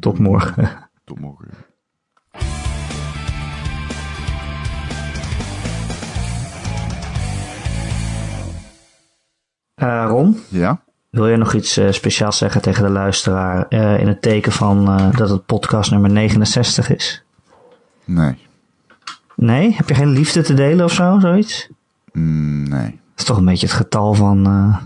[0.00, 0.70] Tot morgen.
[1.04, 1.48] Tot morgen.
[10.08, 10.40] Ron?
[10.48, 10.80] Ja?
[11.10, 13.66] Wil je nog iets speciaals zeggen tegen de luisteraar
[14.00, 14.84] in het teken van
[15.16, 17.24] dat het podcast nummer 69 is?
[18.10, 18.38] Nee.
[19.36, 19.74] Nee?
[19.74, 21.68] Heb je geen liefde te delen of zo, zoiets?
[22.12, 22.90] Mm, nee.
[22.90, 24.48] Dat is toch een beetje het getal van...
[24.48, 24.76] Uh...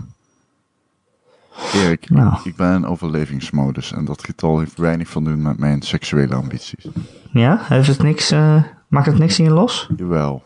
[1.73, 2.39] Erik, nou.
[2.43, 6.87] ik ben in overlevingsmodus en dat getal heeft weinig van doen met mijn seksuele ambities.
[7.31, 7.59] Ja?
[7.63, 9.89] Heeft het niks, eh, maakt het niks in je los?
[9.97, 10.43] Jawel.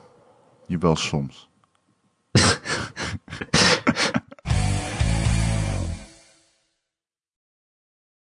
[0.65, 1.49] Jawel soms.